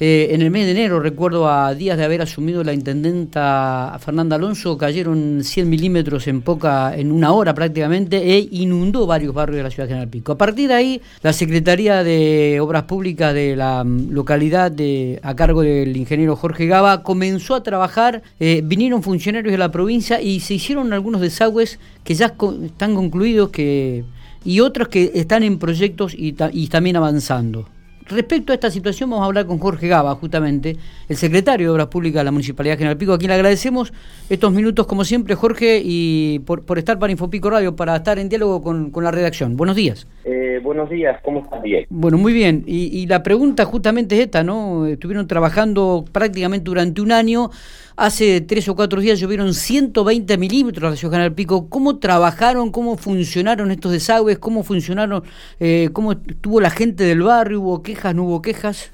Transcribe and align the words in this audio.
Eh, 0.00 0.30
en 0.32 0.42
el 0.42 0.50
mes 0.50 0.64
de 0.64 0.72
enero, 0.72 0.98
recuerdo 0.98 1.48
a 1.48 1.72
días 1.72 1.96
de 1.96 2.04
haber 2.04 2.20
asumido 2.20 2.64
la 2.64 2.72
intendenta 2.72 3.96
Fernanda 4.00 4.34
Alonso, 4.34 4.76
cayeron 4.76 5.44
100 5.44 5.70
milímetros 5.70 6.26
en 6.26 6.42
poca, 6.42 6.96
en 6.96 7.12
una 7.12 7.30
hora 7.30 7.54
prácticamente, 7.54 8.36
e 8.36 8.48
inundó 8.50 9.06
varios 9.06 9.32
barrios 9.32 9.58
de 9.58 9.62
la 9.62 9.70
ciudad 9.70 9.84
de 9.84 9.90
General 9.90 10.08
Pico. 10.08 10.32
A 10.32 10.38
partir 10.38 10.66
de 10.66 10.74
ahí, 10.74 11.00
la 11.22 11.32
Secretaría 11.32 12.02
de 12.02 12.58
Obras 12.60 12.82
Públicas 12.84 13.32
de 13.32 13.54
la 13.54 13.84
mm, 13.84 14.10
localidad, 14.10 14.72
de, 14.72 15.20
a 15.22 15.36
cargo 15.36 15.62
del 15.62 15.96
ingeniero 15.96 16.34
Jorge 16.34 16.66
Gaba, 16.66 17.04
comenzó 17.04 17.54
a 17.54 17.62
trabajar, 17.62 18.24
eh, 18.40 18.62
vinieron 18.64 19.00
funcionarios 19.00 19.52
de 19.52 19.58
la 19.58 19.70
provincia 19.70 20.20
y 20.20 20.40
se 20.40 20.54
hicieron 20.54 20.92
algunos 20.92 21.20
desagües 21.20 21.78
que 22.02 22.16
ya 22.16 22.34
están 22.64 22.96
concluidos 22.96 23.50
que, 23.50 24.04
y 24.44 24.58
otros 24.58 24.88
que 24.88 25.12
están 25.14 25.44
en 25.44 25.60
proyectos 25.60 26.14
y, 26.14 26.34
y 26.52 26.66
también 26.66 26.96
avanzando. 26.96 27.68
Respecto 28.06 28.52
a 28.52 28.54
esta 28.54 28.70
situación 28.70 29.08
vamos 29.08 29.22
a 29.22 29.26
hablar 29.26 29.46
con 29.46 29.58
Jorge 29.58 29.88
Gaba, 29.88 30.14
justamente, 30.16 30.76
el 31.08 31.16
secretario 31.16 31.68
de 31.68 31.70
Obras 31.70 31.86
Públicas 31.86 32.20
de 32.20 32.24
la 32.24 32.32
Municipalidad 32.32 32.76
General 32.76 32.98
Pico, 32.98 33.14
a 33.14 33.18
quien 33.18 33.28
le 33.28 33.34
agradecemos 33.34 33.94
estos 34.28 34.52
minutos, 34.52 34.86
como 34.86 35.04
siempre, 35.04 35.34
Jorge, 35.34 35.80
y 35.82 36.40
por, 36.40 36.78
estar 36.78 36.98
para 36.98 37.12
Infopico 37.12 37.48
Radio, 37.48 37.74
para 37.76 37.96
estar 37.96 38.18
en 38.18 38.28
diálogo 38.28 38.62
con, 38.62 38.92
la 39.02 39.10
redacción. 39.10 39.56
Buenos 39.56 39.76
días. 39.76 40.06
Eh, 40.24 40.58
buenos 40.62 40.88
días, 40.88 41.20
¿cómo 41.22 41.40
estás? 41.40 41.62
Bien. 41.62 41.86
Bueno, 41.90 42.16
muy 42.18 42.32
bien. 42.32 42.64
Y, 42.66 42.86
y 42.98 43.06
la 43.06 43.22
pregunta 43.22 43.64
justamente 43.64 44.14
es 44.14 44.22
esta, 44.22 44.42
¿no? 44.42 44.86
Estuvieron 44.86 45.26
trabajando 45.26 46.04
prácticamente 46.12 46.64
durante 46.64 47.02
un 47.02 47.12
año 47.12 47.50
Hace 47.96 48.40
tres 48.40 48.68
o 48.68 48.74
cuatro 48.74 49.00
días 49.00 49.20
llovieron 49.20 49.54
120 49.54 50.36
milímetros 50.36 50.98
Ciudad 50.98 51.12
General 51.12 51.32
Pico. 51.32 51.68
¿Cómo 51.68 52.00
trabajaron, 52.00 52.72
cómo 52.72 52.96
funcionaron 52.96 53.70
estos 53.70 53.92
desagües? 53.92 54.40
¿Cómo 54.40 54.64
funcionaron, 54.64 55.22
eh, 55.60 55.90
cómo 55.92 56.10
estuvo 56.10 56.60
la 56.60 56.70
gente 56.70 57.04
del 57.04 57.22
barrio? 57.22 57.60
¿Hubo 57.60 57.84
quejas, 57.84 58.12
no 58.12 58.24
hubo 58.24 58.42
quejas? 58.42 58.93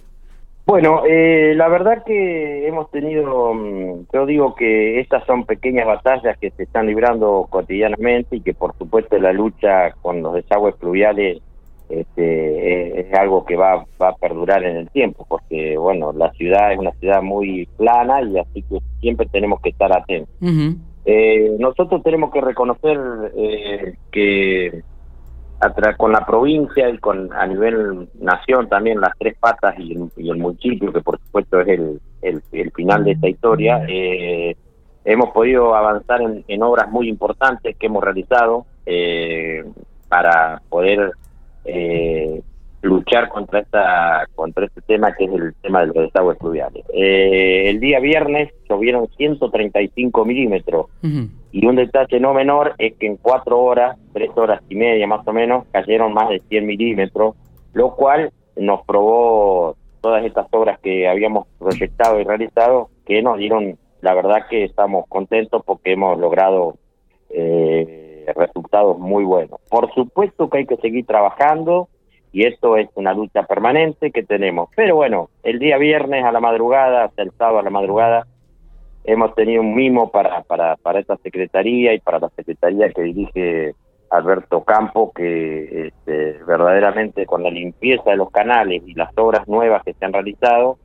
Bueno, 0.67 1.03
eh, 1.07 1.55
la 1.57 1.69
verdad 1.69 2.05
que 2.05 2.67
hemos 2.67 2.91
tenido, 2.91 3.55
mm, 3.55 4.07
yo 4.13 4.27
digo 4.27 4.55
que 4.55 5.01
estas 5.01 5.25
son 5.27 5.45
pequeñas 5.45 5.87
batallas 5.87 6.39
que 6.39 6.51
se 6.53 6.63
están 6.63 6.87
librando 6.87 7.47
cotidianamente 7.51 8.37
y 8.37 8.41
que 8.41 8.55
por 8.55 8.77
supuesto 8.77 9.19
la 9.19 9.33
lucha 9.33 9.93
con 10.03 10.23
los 10.23 10.35
desagües 10.35 10.77
pluviales 10.77 11.43
este, 11.89 13.01
es, 13.01 13.13
algo 13.15 13.45
que 13.45 13.57
va, 13.57 13.85
va 14.01 14.11
a 14.11 14.15
perdurar 14.15 14.63
en 14.63 14.77
el 14.77 14.91
tiempo, 14.91 15.27
porque 15.29 15.77
bueno, 15.77 16.13
la 16.13 16.31
ciudad 16.33 16.73
es 16.73 16.79
una 16.79 16.93
ciudad 16.93 17.21
muy 17.21 17.67
plana 17.77 18.23
y 18.23 18.39
así 18.39 18.63
que 18.63 18.79
siempre 19.01 19.27
tenemos 19.27 19.61
que 19.61 19.71
estar 19.71 19.93
atentos. 19.93 20.33
eh, 21.05 21.57
nosotros 21.59 22.03
tenemos 22.05 22.31
que 22.31 22.41
reconocer 22.41 22.99
eh, 23.37 23.95
que 24.13 24.83
con 25.97 26.13
la 26.13 26.25
provincia 26.25 26.89
y 26.89 26.99
con 26.99 27.33
a 27.33 27.47
nivel 27.47 28.09
nación 28.21 28.69
también 28.69 29.01
las 29.01 29.17
tres 29.19 29.37
patas 29.39 29.75
y 29.79 29.93
el, 29.93 30.37
municipio, 30.39 30.93
que 30.93 31.01
por 31.01 31.19
supuesto 31.19 31.61
es 31.61 31.69
el, 31.69 32.01
el, 32.23 32.73
final 32.73 33.05
de 33.05 33.13
esta 33.13 33.29
historia, 33.29 33.85
eh, 33.89 34.57
hemos 35.05 35.31
podido 35.31 35.75
avanzar 35.75 36.23
en, 36.23 36.45
en, 36.49 36.63
obras 36.63 36.91
muy 36.91 37.09
importantes 37.09 37.77
que 37.77 37.87
hemos 37.87 38.03
realizado 38.03 38.67
eh, 38.87 39.65
para 40.09 40.63
poder 40.69 41.13
eh, 41.65 42.43
luchar 42.83 43.29
contra 43.29 43.61
esta 43.61 44.27
contra 44.35 44.65
este 44.65 44.81
tema 44.83 45.13
que 45.13 45.25
es 45.25 45.33
el 45.33 45.55
tema 45.63 45.81
de 45.81 45.89
los 45.89 45.97
desagües 45.97 46.39
fluviales. 46.39 46.85
Eh, 46.95 47.69
el 47.69 47.81
día 47.81 48.01
viernes 48.01 48.53
llovieron 48.69 49.09
135 49.17 50.25
milímetros 50.25 50.87
y 51.53 51.67
un 51.67 51.77
detalle 51.77 52.21
no 52.21 52.33
menor 52.33 52.75
es 52.79 52.95
que 52.95 53.07
en 53.07 53.17
cuatro 53.17 53.61
horas, 53.61 53.97
tres 54.13 54.31
horas 54.37 54.63
y 54.69 54.77
media 54.77 55.07
más 55.07 55.27
o 55.27 55.33
menos, 55.33 55.67
cayeron 55.73 56.13
más 56.13 56.29
de 56.29 56.41
100 56.49 56.67
milímetros, 56.67 57.35
lo 57.73 57.95
cual 57.97 58.33
nos 58.57 58.85
probó 58.87 59.77
todas 60.01 60.25
estas 60.25 60.47
obras 60.53 60.79
que 60.81 61.09
habíamos 61.09 61.47
proyectado 61.59 62.21
y 62.21 62.25
realizado, 62.25 62.91
que 63.05 63.23
nos 63.23 63.39
dieron, 63.39 63.79
la 64.01 64.15
verdad 64.15 64.47
que 64.49 64.65
estamos 64.65 65.07
contentos 65.09 65.63
porque 65.65 65.93
hemos 65.93 66.19
logrado 66.19 66.77
eh, 67.31 68.27
resultados 68.37 68.99
muy 68.99 69.25
buenos. 69.25 69.61
Por 69.69 69.93
supuesto 69.95 70.49
que 70.49 70.59
hay 70.59 70.67
que 70.67 70.77
seguir 70.77 71.05
trabajando 71.07 71.89
y 72.33 72.47
esto 72.47 72.77
es 72.77 72.89
una 72.95 73.13
lucha 73.13 73.43
permanente 73.43 74.13
que 74.13 74.23
tenemos. 74.23 74.69
Pero 74.77 74.97
bueno, 74.97 75.31
el 75.43 75.59
día 75.59 75.79
viernes 75.79 76.25
a 76.25 76.33
la 76.33 76.41
madrugada, 76.41 77.05
hasta 77.05 77.23
el 77.23 77.33
sábado 77.33 77.59
a 77.59 77.63
la 77.63 77.71
madrugada, 77.71 78.27
hemos 79.05 79.35
tenido 79.35 79.63
un 79.63 79.75
mimo 79.75 80.11
para, 80.11 80.43
para, 80.43 80.77
para 80.77 81.01
esta 81.01 81.17
secretaría 81.19 81.95
y 81.95 82.01
para 82.01 82.19
la 82.19 82.29
secretaría 82.31 82.91
que 82.91 83.03
dirige 83.03 83.75
Alberto 84.11 84.63
Campo, 84.65 85.13
que 85.13 85.89
este, 85.89 86.43
verdaderamente 86.45 87.27
con 87.27 87.43
la 87.43 87.51
limpieza 87.51 88.11
de 88.11 88.17
los 88.17 88.31
canales 88.31 88.83
y 88.87 88.95
las 88.95 89.11
obras 89.17 89.47
nuevas 89.49 89.83
que 89.85 89.95
se 89.95 90.05
han 90.05 90.13
realizado, 90.13 90.79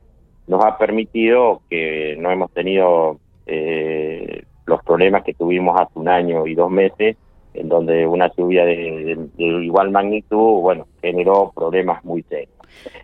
nos 0.46 0.64
ha 0.64 0.78
permitido 0.78 1.62
que 1.68 2.16
no 2.18 2.30
hemos 2.30 2.52
tenido 2.52 3.18
eh, 3.46 4.44
los 4.64 4.82
problemas 4.82 5.24
que 5.24 5.34
tuvimos 5.34 5.80
hace 5.80 5.98
un 5.98 6.08
año 6.08 6.46
y 6.46 6.54
dos 6.54 6.70
meses 6.70 7.16
en 7.54 7.68
donde 7.68 8.06
una 8.06 8.30
lluvia 8.36 8.64
de, 8.64 9.18
igual 9.38 9.90
magnitud, 9.90 10.60
bueno, 10.60 10.86
generó 11.00 11.52
problemas 11.54 12.04
muy 12.04 12.22
serios. 12.24 12.50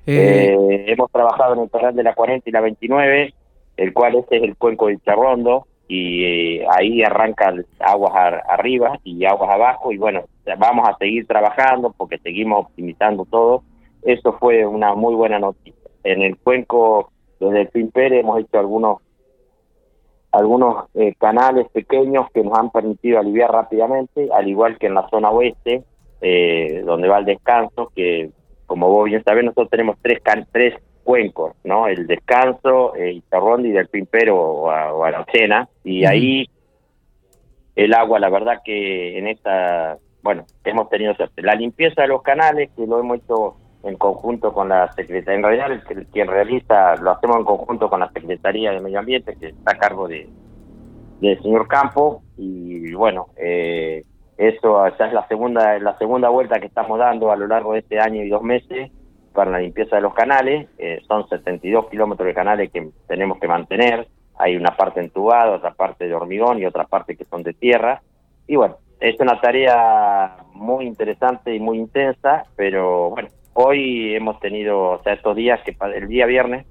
Eh, 0.06 0.54
eh, 0.54 0.84
hemos 0.88 1.10
trabajado 1.10 1.54
en 1.54 1.60
el 1.60 1.70
canal 1.70 1.96
de 1.96 2.02
la 2.02 2.14
40 2.14 2.48
y 2.48 2.52
la 2.52 2.60
29, 2.60 3.34
el 3.82 3.92
cual 3.92 4.14
este 4.14 4.36
es 4.36 4.42
el 4.44 4.56
cuenco 4.56 4.86
del 4.86 5.02
Charrondo, 5.02 5.66
y 5.88 6.24
eh, 6.24 6.66
ahí 6.70 7.02
arranca 7.02 7.52
aguas 7.80 8.12
arriba 8.48 8.98
y 9.04 9.24
aguas 9.24 9.50
abajo, 9.50 9.92
y 9.92 9.98
bueno, 9.98 10.22
vamos 10.56 10.88
a 10.88 10.96
seguir 10.98 11.26
trabajando 11.26 11.92
porque 11.96 12.18
seguimos 12.18 12.66
optimizando 12.66 13.24
todo. 13.24 13.62
Eso 14.02 14.32
fue 14.38 14.64
una 14.64 14.94
muy 14.94 15.14
buena 15.14 15.38
noticia. 15.38 15.90
En 16.04 16.22
el 16.22 16.36
cuenco, 16.38 17.10
desde 17.40 17.62
el 17.62 17.68
Pimpere, 17.68 18.20
hemos 18.20 18.40
hecho 18.40 18.58
algunos 18.58 18.98
algunos 20.30 20.86
eh, 20.94 21.14
canales 21.18 21.68
pequeños 21.72 22.26
que 22.32 22.42
nos 22.42 22.58
han 22.58 22.70
permitido 22.70 23.18
aliviar 23.18 23.50
rápidamente, 23.50 24.28
al 24.32 24.48
igual 24.48 24.78
que 24.78 24.86
en 24.86 24.94
la 24.94 25.06
zona 25.10 25.30
oeste, 25.30 25.82
eh, 26.22 26.82
donde 26.86 27.08
va 27.08 27.18
el 27.18 27.26
descanso, 27.26 27.92
que 27.94 28.30
como 28.66 28.88
vos 28.88 29.06
bien 29.06 29.22
sabés, 29.24 29.44
nosotros 29.44 29.68
tenemos 29.68 29.96
tres 30.00 30.20
tres 30.52 30.74
cuencos, 31.02 31.54
¿no? 31.64 31.86
El 31.86 32.06
descanso, 32.06 32.94
el 32.94 33.22
y 33.22 33.70
del 33.72 33.88
Pimpero 33.88 34.38
o 34.38 34.70
a, 34.70 35.10
la 35.10 35.20
Ocena, 35.20 35.68
y 35.84 36.04
ahí 36.04 36.48
el 37.74 37.94
agua, 37.94 38.18
la 38.18 38.28
verdad 38.28 38.60
que 38.64 39.18
en 39.18 39.28
esta, 39.28 39.98
bueno, 40.22 40.44
hemos 40.64 40.88
tenido 40.88 41.14
La 41.36 41.54
limpieza 41.54 42.02
de 42.02 42.08
los 42.08 42.22
canales, 42.22 42.70
que 42.76 42.86
lo 42.86 43.00
hemos 43.00 43.18
hecho 43.18 43.56
en 43.82 43.96
conjunto 43.96 44.52
con 44.52 44.68
la 44.68 44.92
Secretaría, 44.92 45.34
en 45.34 45.42
realidad 45.42 45.72
el, 45.90 46.06
quien 46.06 46.28
realiza, 46.28 46.96
lo 46.96 47.10
hacemos 47.10 47.38
en 47.38 47.44
conjunto 47.44 47.90
con 47.90 48.00
la 48.00 48.12
Secretaría 48.12 48.70
de 48.70 48.80
Medio 48.80 49.00
Ambiente, 49.00 49.36
que 49.38 49.48
está 49.48 49.72
a 49.72 49.78
cargo 49.78 50.08
de 50.08 50.28
del 51.20 51.40
señor 51.40 51.68
Campo, 51.68 52.22
y 52.36 52.92
bueno, 52.94 53.28
eh, 53.36 54.02
eso 54.36 54.84
ya 54.98 55.06
es 55.06 55.12
la 55.12 55.26
segunda, 55.28 55.78
la 55.78 55.96
segunda 55.96 56.28
vuelta 56.28 56.58
que 56.58 56.66
estamos 56.66 56.98
dando 56.98 57.30
a 57.30 57.36
lo 57.36 57.46
largo 57.46 57.74
de 57.74 57.78
este 57.78 58.00
año 58.00 58.24
y 58.24 58.28
dos 58.28 58.42
meses 58.42 58.90
para 59.32 59.50
la 59.50 59.58
limpieza 59.58 59.96
de 59.96 60.02
los 60.02 60.14
canales, 60.14 60.68
eh, 60.78 61.00
son 61.08 61.28
72 61.28 61.88
kilómetros 61.90 62.26
de 62.26 62.34
canales 62.34 62.70
que 62.70 62.90
tenemos 63.08 63.38
que 63.38 63.48
mantener, 63.48 64.06
hay 64.38 64.56
una 64.56 64.76
parte 64.76 65.00
entubada, 65.00 65.56
otra 65.56 65.72
parte 65.72 66.06
de 66.06 66.14
hormigón 66.14 66.58
y 66.58 66.66
otra 66.66 66.84
parte 66.84 67.16
que 67.16 67.24
son 67.24 67.42
de 67.42 67.52
tierra, 67.52 68.02
y 68.46 68.56
bueno, 68.56 68.76
es 69.00 69.18
una 69.20 69.40
tarea 69.40 70.36
muy 70.54 70.86
interesante 70.86 71.54
y 71.54 71.60
muy 71.60 71.78
intensa, 71.78 72.44
pero 72.56 73.10
bueno, 73.10 73.28
Hoy 73.54 74.14
hemos 74.14 74.40
tenido, 74.40 74.92
o 74.92 75.02
sea, 75.02 75.12
estos 75.12 75.36
días, 75.36 75.60
que 75.62 75.76
el 75.94 76.08
día 76.08 76.24
viernes, 76.24 76.64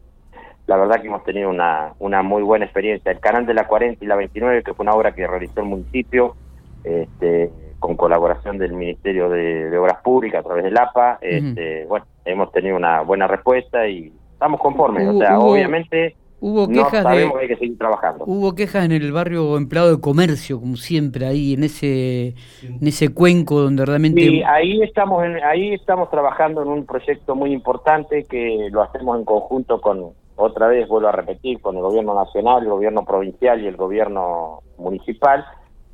la 0.65 0.77
verdad 0.77 0.99
que 0.99 1.07
hemos 1.07 1.23
tenido 1.23 1.49
una, 1.49 1.93
una 1.99 2.23
muy 2.23 2.41
buena 2.41 2.65
experiencia. 2.65 3.11
El 3.11 3.19
canal 3.19 3.45
de 3.45 3.53
la 3.53 3.67
40 3.67 4.03
y 4.03 4.07
la 4.07 4.15
29, 4.15 4.63
que 4.63 4.73
fue 4.73 4.83
una 4.83 4.93
obra 4.93 5.13
que 5.13 5.27
realizó 5.27 5.59
el 5.59 5.67
municipio, 5.67 6.35
este, 6.83 7.51
con 7.77 7.95
colaboración 7.95 8.57
del 8.57 8.73
Ministerio 8.73 9.29
de, 9.29 9.77
Obras 9.77 10.01
Públicas 10.01 10.39
a 10.39 10.43
través 10.43 10.63
del 10.63 10.77
APA, 10.77 11.19
este, 11.21 11.85
bueno, 11.85 12.05
hemos 12.25 12.51
tenido 12.51 12.75
una 12.75 13.01
buena 13.01 13.27
respuesta 13.27 13.87
y 13.87 14.11
estamos 14.33 14.59
conformes. 14.59 15.07
o 15.07 15.17
sea, 15.17 15.39
obviamente 15.39 16.15
Hubo 16.43 16.67
quejas 16.67 17.03
sabemos 17.03 17.35
que 17.35 17.41
hay 17.43 17.47
que 17.49 17.57
seguir 17.57 17.77
trabajando. 17.77 18.23
Hubo 18.25 18.55
quejas 18.55 18.83
en 18.83 18.91
el 18.93 19.11
barrio 19.11 19.57
empleado 19.57 19.95
de 19.95 20.01
comercio, 20.01 20.59
como 20.59 20.75
siempre, 20.75 21.27
ahí 21.27 21.53
en 21.53 21.63
ese 21.63 22.33
en 22.63 22.87
ese 22.87 23.13
cuenco 23.13 23.61
donde 23.61 23.85
realmente. 23.85 24.19
Sí, 24.19 24.41
ahí 24.41 24.81
estamos 24.81 25.23
ahí 25.45 25.75
estamos 25.75 26.09
trabajando 26.09 26.63
en 26.63 26.69
un 26.69 26.85
proyecto 26.87 27.35
muy 27.35 27.53
importante 27.53 28.23
que 28.23 28.69
lo 28.71 28.81
hacemos 28.81 29.19
en 29.19 29.25
conjunto 29.25 29.79
con 29.79 30.13
otra 30.35 30.67
vez 30.67 30.87
vuelvo 30.87 31.09
a 31.09 31.11
repetir 31.11 31.61
con 31.61 31.75
el 31.75 31.83
gobierno 31.83 32.15
nacional, 32.15 32.63
el 32.63 32.69
gobierno 32.69 33.05
provincial 33.05 33.61
y 33.61 33.67
el 33.67 33.77
gobierno 33.77 34.61
municipal, 34.79 35.45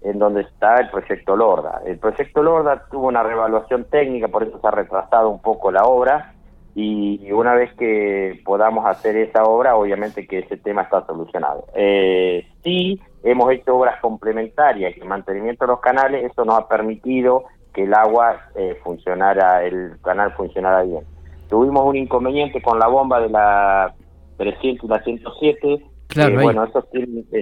en 0.08 0.20
donde 0.20 0.42
está 0.42 0.80
el 0.80 0.90
proyecto 0.90 1.36
Lorda. 1.36 1.82
El 1.86 2.00
proyecto 2.00 2.42
Lorda 2.42 2.86
tuvo 2.90 3.08
una 3.08 3.24
revaluación 3.24 3.86
técnica, 3.86 4.30
por 4.30 4.44
eso 4.44 4.58
se 4.60 4.68
ha 4.68 4.72
retrasado 4.72 5.30
un 5.30 5.42
poco 5.42 5.70
la 5.70 5.84
obra 5.84 6.34
y 6.76 7.32
una 7.32 7.56
vez 7.56 7.74
que 7.74 8.40
podamos 8.46 8.86
hacer 8.86 9.18
esa 9.18 9.44
obra, 9.44 9.76
obviamente 9.76 10.28
que 10.28 10.40
ese 10.40 10.58
tema 10.58 10.84
está 10.84 11.06
solucionado. 11.06 11.66
Eh, 11.74 12.48
sí, 12.64 13.02
hemos 13.24 13.52
hecho 13.52 13.76
obras 13.76 14.00
complementarias 14.00 14.96
el 14.96 15.08
mantenimiento 15.08 15.66
de 15.66 15.72
los 15.72 15.82
canales, 15.82 16.32
eso 16.32 16.46
nos 16.46 16.58
ha 16.58 16.68
permitido 16.68 17.46
que 17.74 17.84
el 17.84 17.94
agua 17.94 18.50
eh, 18.56 18.78
funcionara, 18.84 19.66
el 19.66 20.00
canal 20.02 20.32
funcionara 20.34 20.84
bien. 20.84 21.04
Tuvimos 21.50 21.84
un 21.84 21.96
inconveniente 21.98 22.62
con 22.62 22.80
la 22.80 22.88
bomba 22.88 23.20
de 23.20 23.30
la 23.30 23.94
300 24.38 24.84
y 24.84 24.88
la 24.88 25.04
107. 25.04 25.86
Claro, 26.08 26.42
bueno, 26.42 26.64
esos 26.64 26.86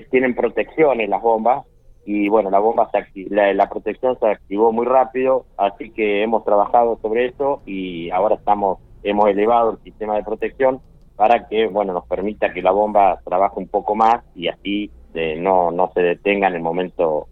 tienen, 0.10 0.34
protección 0.34 0.98
las 1.10 1.22
bombas 1.22 1.66
y 2.06 2.30
bueno, 2.30 2.52
la 2.52 2.60
bomba 2.60 2.90
se 2.92 3.30
la, 3.30 3.54
la, 3.54 3.68
protección 3.68 4.18
se 4.20 4.28
activó 4.28 4.72
muy 4.72 4.86
rápido, 4.86 5.46
así 5.58 5.90
que 5.90 6.22
hemos 6.22 6.46
trabajado 6.46 7.00
sobre 7.02 7.26
eso 7.26 7.62
y 7.66 8.12
ahora 8.12 8.36
estamos 8.36 8.80
hemos 9.04 9.28
elevado 9.28 9.72
el 9.72 9.78
sistema 9.80 10.16
de 10.16 10.24
protección 10.24 10.82
para 11.16 11.48
que 11.48 11.68
bueno 11.68 11.94
nos 11.94 12.06
permita 12.06 12.54
que 12.54 12.62
la 12.62 12.72
bomba 12.72 13.20
trabaje 13.26 13.60
un 13.60 13.68
poco 13.68 13.96
más 13.96 14.24
y 14.36 14.48
así 14.48 14.92
eh, 15.14 15.36
no 15.40 15.72
no 15.72 15.92
se 15.94 16.02
detenga 16.02 16.48
en 16.48 16.56
el 16.56 16.62
momento 16.62 17.28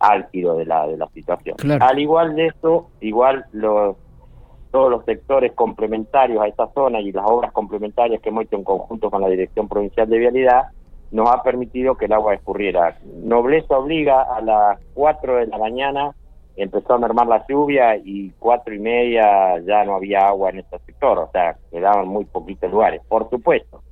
álgido 0.00 0.56
de 0.56 0.66
la 0.66 0.86
de 0.86 0.96
la 0.96 1.08
situación. 1.08 1.56
Al 1.80 1.98
igual 1.98 2.34
de 2.34 2.46
esto, 2.48 2.88
igual 3.00 3.46
los 3.52 3.96
todos 4.70 4.90
los 4.90 5.04
sectores 5.04 5.52
complementarios 5.52 6.42
a 6.42 6.48
esta 6.48 6.66
zona 6.72 7.00
y 7.00 7.12
las 7.12 7.24
obras 7.26 7.52
complementarias 7.52 8.20
que 8.20 8.30
hemos 8.30 8.44
hecho 8.44 8.56
en 8.56 8.64
conjunto 8.64 9.10
con 9.10 9.20
la 9.20 9.28
Dirección 9.28 9.68
Provincial 9.68 10.08
de 10.08 10.18
Vialidad 10.18 10.68
nos 11.12 11.30
ha 11.30 11.42
permitido 11.42 11.94
que 11.94 12.06
el 12.06 12.12
agua 12.12 12.34
escurriera. 12.34 12.98
Nobleza 13.22 13.78
obliga 13.78 14.22
a 14.22 14.40
las 14.40 14.78
4 14.94 15.36
de 15.36 15.46
la 15.46 15.58
mañana 15.58 16.14
empezó 16.56 16.94
a 16.94 16.98
mermar 16.98 17.26
la 17.26 17.44
lluvia 17.48 17.96
y 17.96 18.30
cuatro 18.38 18.74
y 18.74 18.78
media 18.78 19.58
ya 19.60 19.84
no 19.84 19.96
había 19.96 20.28
agua 20.28 20.50
en 20.50 20.60
este 20.60 20.78
sector, 20.80 21.18
o 21.18 21.30
sea, 21.32 21.56
quedaban 21.70 22.08
muy 22.08 22.24
poquitos 22.24 22.70
lugares. 22.70 23.00
Por 23.08 23.28
supuesto, 23.30 23.82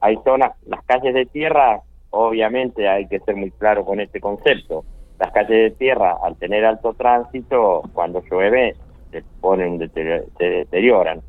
hay 0.00 0.16
zonas, 0.24 0.52
las 0.66 0.82
calles 0.84 1.14
de 1.14 1.26
tierra, 1.26 1.82
obviamente 2.10 2.88
hay 2.88 3.06
que 3.08 3.20
ser 3.20 3.36
muy 3.36 3.50
claro 3.50 3.84
con 3.84 4.00
este 4.00 4.20
concepto. 4.20 4.84
Las 5.18 5.32
calles 5.32 5.48
de 5.48 5.70
tierra, 5.72 6.16
al 6.22 6.36
tener 6.36 6.64
alto 6.64 6.94
tránsito, 6.94 7.82
cuando 7.92 8.22
llueve, 8.30 8.76
se 9.10 9.22
ponen, 9.40 9.78
se 9.92 10.44
deterioran. 10.44 11.20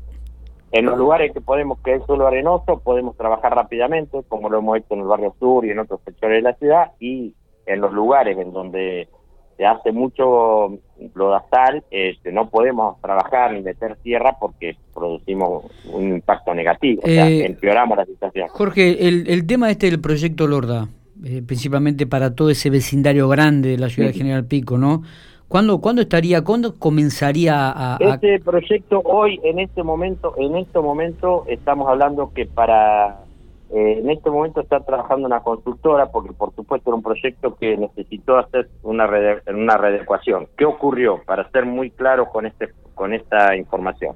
En 0.72 0.86
los 0.86 0.96
lugares 0.96 1.32
que 1.32 1.40
podemos 1.40 1.80
que 1.80 1.94
es 1.94 2.04
suelo 2.06 2.26
arenoso, 2.26 2.80
podemos 2.84 3.16
trabajar 3.16 3.54
rápidamente, 3.54 4.22
como 4.28 4.48
lo 4.48 4.58
hemos 4.58 4.78
hecho 4.78 4.94
en 4.94 5.00
el 5.00 5.06
barrio 5.06 5.34
sur 5.38 5.64
y 5.64 5.70
en 5.70 5.80
otros 5.80 6.00
sectores 6.04 6.38
de 6.38 6.42
la 6.42 6.56
ciudad, 6.56 6.92
y 7.00 7.34
en 7.66 7.80
los 7.80 7.92
lugares 7.92 8.38
en 8.38 8.52
donde 8.52 9.08
se 9.56 9.66
hace 9.66 9.92
mucho 9.92 10.78
lodazal, 11.14 11.84
este, 11.90 12.32
no 12.32 12.48
podemos 12.48 13.00
trabajar 13.00 13.52
ni 13.52 13.62
meter 13.62 13.96
tierra 13.96 14.36
porque 14.40 14.76
producimos 14.94 15.64
un 15.92 16.14
impacto 16.14 16.54
negativo, 16.54 17.02
o 17.04 17.06
sea, 17.06 17.28
eh, 17.28 17.44
empeoramos 17.44 17.98
la 17.98 18.06
situación. 18.06 18.48
Jorge, 18.48 19.06
el, 19.06 19.28
el 19.28 19.46
tema 19.46 19.70
este 19.70 19.90
del 19.90 20.00
proyecto 20.00 20.46
Lorda, 20.46 20.88
eh, 21.24 21.42
principalmente 21.46 22.06
para 22.06 22.34
todo 22.34 22.48
ese 22.48 22.70
vecindario 22.70 23.28
grande 23.28 23.70
de 23.70 23.78
la 23.78 23.90
ciudad 23.90 24.08
de 24.08 24.14
General 24.14 24.46
Pico, 24.46 24.78
¿no? 24.78 25.02
¿Cuándo, 25.50 25.80
¿Cuándo 25.80 26.02
estaría, 26.02 26.44
cuándo 26.44 26.78
comenzaría 26.78 27.72
a, 27.74 27.96
Este 27.98 28.38
proyecto 28.38 29.00
hoy, 29.04 29.40
en 29.42 29.58
este 29.58 29.82
momento, 29.82 30.32
en 30.36 30.54
este 30.56 30.78
momento 30.78 31.42
estamos 31.48 31.88
hablando 31.88 32.32
que 32.32 32.46
para 32.46 33.24
eh, 33.72 33.98
en 33.98 34.08
este 34.10 34.30
momento 34.30 34.60
está 34.60 34.78
trabajando 34.78 35.26
una 35.26 35.40
constructora 35.40 36.06
porque 36.12 36.32
por 36.32 36.54
supuesto 36.54 36.90
era 36.90 36.94
un 36.94 37.02
proyecto 37.02 37.56
que 37.56 37.76
necesitó 37.76 38.38
hacer 38.38 38.68
una 38.84 39.10
una 39.52 39.76
readecuación. 39.76 40.46
¿Qué 40.56 40.64
ocurrió? 40.64 41.20
Para 41.26 41.50
ser 41.50 41.66
muy 41.66 41.90
claro 41.90 42.26
con 42.30 42.46
este 42.46 42.68
con 42.94 43.12
esta 43.12 43.56
información. 43.56 44.14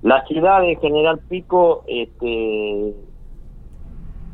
La 0.00 0.24
ciudad 0.24 0.62
de 0.62 0.74
General 0.76 1.20
Pico 1.28 1.84
este 1.86 2.94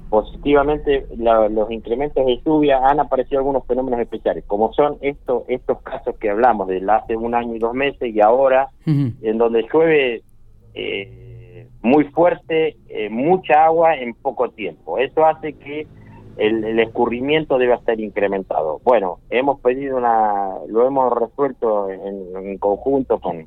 positivamente 0.08 1.06
los 1.16 1.70
incrementos 1.70 2.24
de 2.24 2.40
lluvia 2.44 2.80
han 2.86 3.00
aparecido 3.00 3.40
algunos 3.40 3.66
fenómenos 3.66 4.00
especiales, 4.00 4.44
como 4.46 4.72
son 4.72 4.98
estos 5.00 5.42
estos 5.48 5.80
casos 5.82 6.16
que 6.16 6.30
hablamos 6.30 6.68
de 6.68 6.84
hace 6.88 7.16
un 7.16 7.34
año 7.34 7.54
y 7.54 7.58
dos 7.58 7.74
meses 7.74 8.14
y 8.14 8.20
ahora, 8.20 8.70
en 8.86 9.38
donde 9.38 9.66
llueve 9.72 10.22
eh, 10.74 11.66
muy 11.82 12.04
fuerte, 12.04 12.76
eh, 12.88 13.08
mucha 13.10 13.64
agua 13.64 13.96
en 13.96 14.14
poco 14.14 14.50
tiempo. 14.50 14.98
Eso 14.98 15.24
hace 15.26 15.54
que 15.54 15.86
el, 16.36 16.78
escurrimiento 16.78 17.58
deba 17.58 17.76
estar 17.76 17.98
incrementado. 17.98 18.80
Bueno, 18.84 19.18
hemos 19.30 19.60
pedido 19.60 19.96
una, 19.96 20.50
lo 20.68 20.86
hemos 20.86 21.12
resuelto 21.12 21.88
en, 21.90 22.58
conjunto 22.58 23.18
con, 23.18 23.46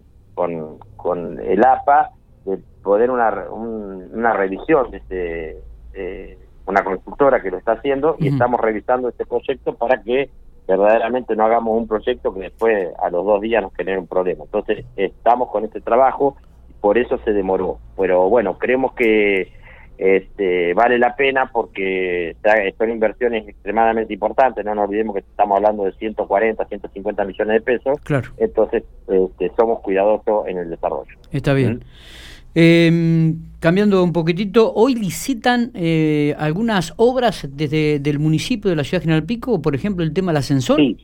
con, 0.95 1.39
el 1.39 1.63
APA 1.63 2.11
de 2.45 2.59
poder 2.83 3.11
una, 3.11 3.45
una 3.51 4.33
revisión 4.33 4.89
de 4.91 4.97
este, 4.97 5.57
eh, 5.93 6.37
una 6.69 6.83
constructora 6.83 7.41
que 7.41 7.51
lo 7.51 7.57
está 7.57 7.73
haciendo 7.73 8.15
y 8.19 8.27
estamos 8.27 8.59
revisando 8.59 9.09
este 9.09 9.25
proyecto 9.25 9.73
para 9.75 10.01
que 10.01 10.29
verdaderamente 10.67 11.35
no 11.35 11.45
hagamos 11.45 11.77
un 11.77 11.87
proyecto 11.87 12.33
que 12.33 12.41
después 12.41 12.89
a 13.01 13.09
los 13.09 13.25
dos 13.25 13.41
días 13.41 13.61
nos 13.61 13.73
genere 13.73 13.97
un 13.97 14.07
problema. 14.07 14.43
Entonces 14.43 14.85
estamos 14.95 15.49
con 15.49 15.65
este 15.65 15.81
trabajo 15.81 16.37
por 16.81 16.97
eso 16.97 17.19
se 17.25 17.33
demoró. 17.33 17.79
Pero 17.97 18.29
bueno, 18.29 18.57
creemos 18.57 18.93
que 18.93 19.51
este, 19.97 20.73
vale 20.73 20.97
la 20.97 21.15
pena 21.15 21.51
porque 21.51 22.35
son 22.77 22.89
inversiones 22.89 23.47
extremadamente 23.47 24.13
importantes, 24.13 24.63
no 24.63 24.73
nos 24.73 24.87
olvidemos 24.87 25.15
que 25.15 25.19
estamos 25.19 25.57
hablando 25.57 25.83
de 25.83 25.91
140, 25.93 26.65
150 26.65 27.25
millones 27.25 27.53
de 27.53 27.61
pesos, 27.61 27.99
claro. 28.01 28.29
entonces 28.37 28.83
este, 29.09 29.51
somos 29.57 29.81
cuidadosos 29.81 30.47
en 30.47 30.57
el 30.57 30.69
desarrollo. 30.69 31.13
Está 31.31 31.53
bien. 31.53 31.73
¿Mm? 31.73 32.28
Em, 32.61 33.37
cambiando 33.61 34.03
un 34.03 34.11
poquitito, 34.11 34.73
hoy 34.73 34.93
licitan 34.93 35.71
eh, 35.73 36.35
algunas 36.37 36.93
obras 36.97 37.47
desde 37.49 37.99
del 37.99 38.19
municipio 38.19 38.69
de 38.69 38.75
la 38.75 38.83
ciudad 38.83 38.99
de 38.99 39.05
General 39.05 39.23
Pico, 39.23 39.61
por 39.61 39.75
ejemplo 39.75 40.03
el 40.03 40.11
tema 40.11 40.33
del 40.33 40.39
ascensor. 40.39 40.75
Sí, 40.75 40.97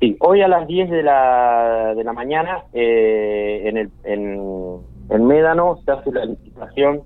Sí, 0.00 0.16
hoy 0.20 0.40
a 0.40 0.48
las 0.48 0.66
10 0.66 0.90
de 0.90 1.02
la, 1.02 1.94
de 1.94 2.04
la 2.04 2.12
mañana 2.14 2.64
eh, 2.72 3.62
en, 3.64 3.76
el, 3.76 3.90
en, 4.04 5.26
Médano 5.26 5.78
se 5.84 5.90
hace 5.90 6.10
la 6.12 6.24
licitación 6.24 7.02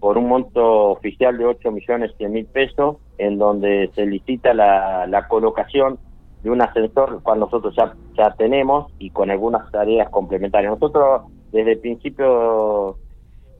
por 0.00 0.16
un 0.16 0.28
monto 0.28 0.90
oficial 0.90 1.36
de 1.36 1.44
8 1.44 1.70
millones 1.72 2.12
100 2.16 2.32
mil 2.32 2.46
pesos, 2.46 2.96
en 3.18 3.38
donde 3.38 3.90
se 3.94 4.06
licita 4.06 4.54
la, 4.54 5.06
la 5.06 5.28
colocación 5.28 5.98
de 6.42 6.50
un 6.50 6.62
ascensor, 6.62 7.22
cual 7.22 7.40
nosotros 7.40 7.74
ya, 7.76 7.94
ya 8.16 8.34
tenemos, 8.36 8.92
y 8.98 9.10
con 9.10 9.30
algunas 9.30 9.70
tareas 9.70 10.08
complementarias. 10.10 10.72
Nosotros 10.72 11.22
desde 11.54 11.72
el 11.72 11.78
principio 11.78 12.98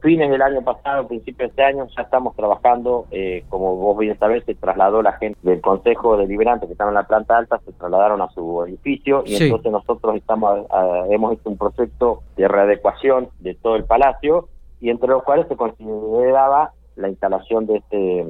fines 0.03 0.29
del 0.29 0.43
año 0.43 0.63
pasado, 0.63 1.07
principios 1.07 1.39
de 1.39 1.51
este 1.51 1.63
año, 1.63 1.87
ya 1.97 2.03
estamos 2.03 2.35
trabajando, 2.35 3.07
eh, 3.13 3.45
como 3.49 3.77
vos 3.77 3.97
bien 3.97 4.19
sabés, 4.19 4.45
se 4.45 4.57
trasladó 4.57 5.01
la 5.01 5.13
gente 5.13 5.39
del 5.43 5.61
Consejo 5.61 6.17
Deliberante 6.17 6.67
que 6.67 6.73
estaba 6.73 6.91
en 6.91 6.97
la 6.97 7.07
planta 7.07 7.39
alta, 7.39 7.61
se 7.65 7.73
trasladaron 7.73 8.21
a 8.21 8.29
su 8.31 8.65
edificio 8.65 9.23
y 9.25 9.37
entonces 9.37 9.71
nosotros 9.71 10.17
estamos 10.17 10.67
hemos 11.09 11.35
hecho 11.35 11.49
un 11.49 11.57
proyecto 11.57 12.23
de 12.37 12.49
readecuación 12.49 13.29
de 13.39 13.55
todo 13.55 13.77
el 13.77 13.85
palacio 13.85 14.49
y 14.81 14.91
entre 14.91 15.09
los 15.09 15.23
cuales 15.23 15.47
se 15.47 15.57
consideraba 15.57 16.73
la 16.97 17.09
instalación 17.09 17.67
de 17.67 17.77
este 17.77 18.27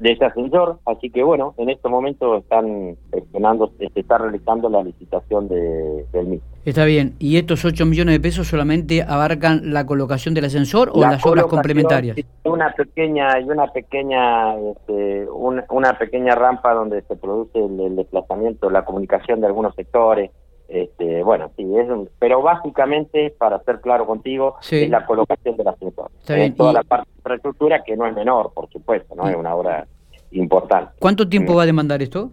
de 0.00 0.12
ese 0.12 0.24
ascensor, 0.24 0.78
así 0.86 1.10
que 1.10 1.22
bueno, 1.22 1.54
en 1.58 1.68
este 1.68 1.88
momento 1.88 2.38
están 2.38 2.96
gestionando, 3.12 3.70
se 3.78 3.88
está 3.94 4.16
realizando 4.18 4.68
la 4.70 4.82
licitación 4.82 5.46
de, 5.46 6.06
del 6.12 6.26
mismo. 6.26 6.46
Está 6.64 6.84
bien, 6.84 7.14
¿y 7.18 7.36
estos 7.36 7.64
8 7.64 7.86
millones 7.86 8.14
de 8.14 8.20
pesos 8.20 8.48
solamente 8.48 9.02
abarcan 9.02 9.72
la 9.72 9.86
colocación 9.86 10.34
del 10.34 10.46
ascensor 10.46 10.90
o 10.92 11.00
las 11.00 11.24
obras 11.24 11.46
complementarias? 11.46 12.16
Una 12.44 12.72
pequeña, 12.72 13.40
y 13.40 13.44
una 13.44 13.66
pequeña, 13.68 14.54
este, 14.56 15.26
una, 15.30 15.98
pequeña 15.98 16.34
rampa 16.34 16.74
donde 16.74 17.02
se 17.02 17.16
produce 17.16 17.58
el, 17.58 17.96
desplazamiento, 17.96 18.70
la 18.70 18.84
comunicación 18.84 19.40
de 19.40 19.46
algunos 19.46 19.74
sectores, 19.74 20.30
este, 20.70 21.24
bueno, 21.24 21.50
sí, 21.56 21.64
es 21.76 21.88
pero 22.20 22.42
básicamente, 22.42 23.34
para 23.36 23.60
ser 23.64 23.80
claro 23.80 24.06
contigo, 24.06 24.56
es 24.70 24.88
la 24.88 25.04
colocación 25.04 25.56
del 25.56 25.66
ascensor. 25.66 26.10
Está 26.20 26.56
toda 26.56 26.72
la 26.74 26.82
parte 26.84 27.08
de 27.10 27.16
infraestructura 27.18 27.82
que 27.82 27.96
no 27.96 28.06
es 28.06 28.14
menor, 28.14 28.52
por 28.54 28.70
supuesto, 28.70 29.14
no 29.16 29.28
es 29.28 29.36
una 29.36 29.54
obra 29.54 29.86
importante. 30.30 30.92
¿Cuánto 31.00 31.28
tiempo 31.28 31.56
va 31.56 31.64
a 31.64 31.66
demandar 31.66 32.00
esto? 32.02 32.30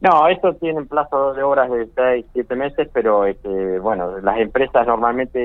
No, 0.00 0.28
esto 0.28 0.54
tiene 0.54 0.80
un 0.80 0.86
plazo 0.86 1.34
de 1.34 1.42
obras 1.42 1.70
de 1.70 1.88
6, 1.94 2.26
7 2.34 2.56
meses, 2.56 2.88
pero 2.92 3.24
este, 3.24 3.78
bueno, 3.80 4.18
las 4.18 4.38
empresas 4.38 4.86
normalmente 4.86 5.40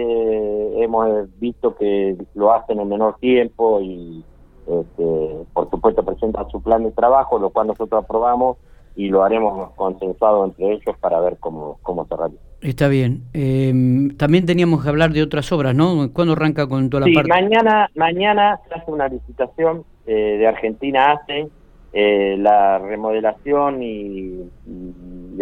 hemos 0.84 1.28
visto 1.40 1.76
que 1.76 2.18
lo 2.36 2.54
hacen 2.54 2.80
en 2.80 2.90
menor 2.90 3.16
tiempo 3.20 3.80
y 3.82 4.24
este, 4.68 5.46
por 5.54 5.70
supuesto 5.70 6.04
presentan 6.04 6.50
su 6.52 6.62
plan 6.62 6.84
de 6.84 6.92
trabajo, 6.92 7.40
lo 7.40 7.50
cual 7.50 7.68
nosotros 7.68 8.04
aprobamos 8.04 8.58
y 9.00 9.08
lo 9.08 9.24
haremos 9.24 9.72
consensuado 9.78 10.44
entre 10.44 10.74
ellos 10.74 10.94
para 11.00 11.22
ver 11.22 11.38
cómo, 11.40 11.80
cómo 11.84 12.06
se 12.06 12.18
realiza. 12.18 12.42
Está 12.60 12.90
bien. 12.90 13.22
Eh, 13.34 13.72
también 14.18 14.46
teníamos 14.46 14.84
que 14.84 14.90
hablar 14.90 15.12
de 15.12 15.24
otras 15.24 15.50
obras, 15.54 15.74
¿no? 15.74 16.12
¿Cuándo 16.12 16.34
arranca 16.34 16.68
con 16.68 16.90
toda 16.90 17.02
la 17.02 17.06
sí, 17.06 17.14
parte? 17.14 17.30
mañana, 17.30 17.90
mañana 17.96 18.60
se 18.68 18.76
hace 18.76 18.92
una 18.92 19.08
licitación 19.08 19.86
eh, 20.06 20.36
de 20.40 20.46
Argentina 20.46 21.14
hace 21.14 21.48
eh, 21.94 22.36
la 22.40 22.80
remodelación 22.80 23.82
y, 23.82 24.44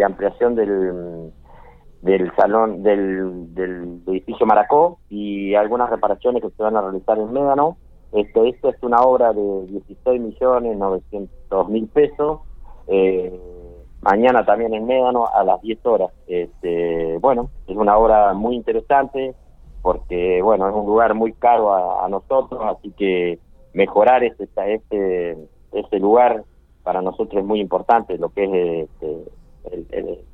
ampliación 0.06 0.54
del, 0.54 1.32
del 2.02 2.32
salón 2.36 2.84
del, 2.84 3.52
del 3.56 4.02
edificio 4.06 4.46
Maracó 4.46 5.00
y 5.10 5.56
algunas 5.56 5.90
reparaciones 5.90 6.42
que 6.42 6.50
se 6.50 6.62
van 6.62 6.76
a 6.76 6.82
realizar 6.82 7.18
en 7.18 7.32
Médano. 7.32 7.76
Esto, 8.12 8.44
esto 8.44 8.68
es 8.68 8.76
una 8.82 8.98
obra 8.98 9.32
de 9.32 9.66
16 9.66 10.20
millones 10.20 10.78
900 10.78 11.68
mil 11.68 11.88
pesos 11.88 12.42
eh, 12.88 13.32
mañana 14.00 14.44
también 14.44 14.74
en 14.74 14.86
Médano 14.86 15.26
a 15.26 15.44
las 15.44 15.60
10 15.62 15.84
horas. 15.86 16.10
Este, 16.26 17.18
bueno, 17.18 17.50
es 17.66 17.76
una 17.76 17.96
obra 17.96 18.32
muy 18.34 18.56
interesante 18.56 19.34
porque, 19.82 20.42
bueno, 20.42 20.68
es 20.68 20.74
un 20.74 20.86
lugar 20.86 21.14
muy 21.14 21.32
caro 21.32 22.02
a, 22.02 22.08
nosotros, 22.08 22.60
así 22.64 22.90
que 22.92 23.38
mejorar 23.72 24.24
este, 24.24 24.48
este, 24.66 25.36
este 25.72 25.98
lugar 25.98 26.42
para 26.82 27.00
nosotros 27.00 27.40
es 27.40 27.44
muy 27.44 27.60
importante, 27.60 28.18
lo 28.18 28.30
que 28.30 28.44
es 28.44 28.88
este, 28.88 29.24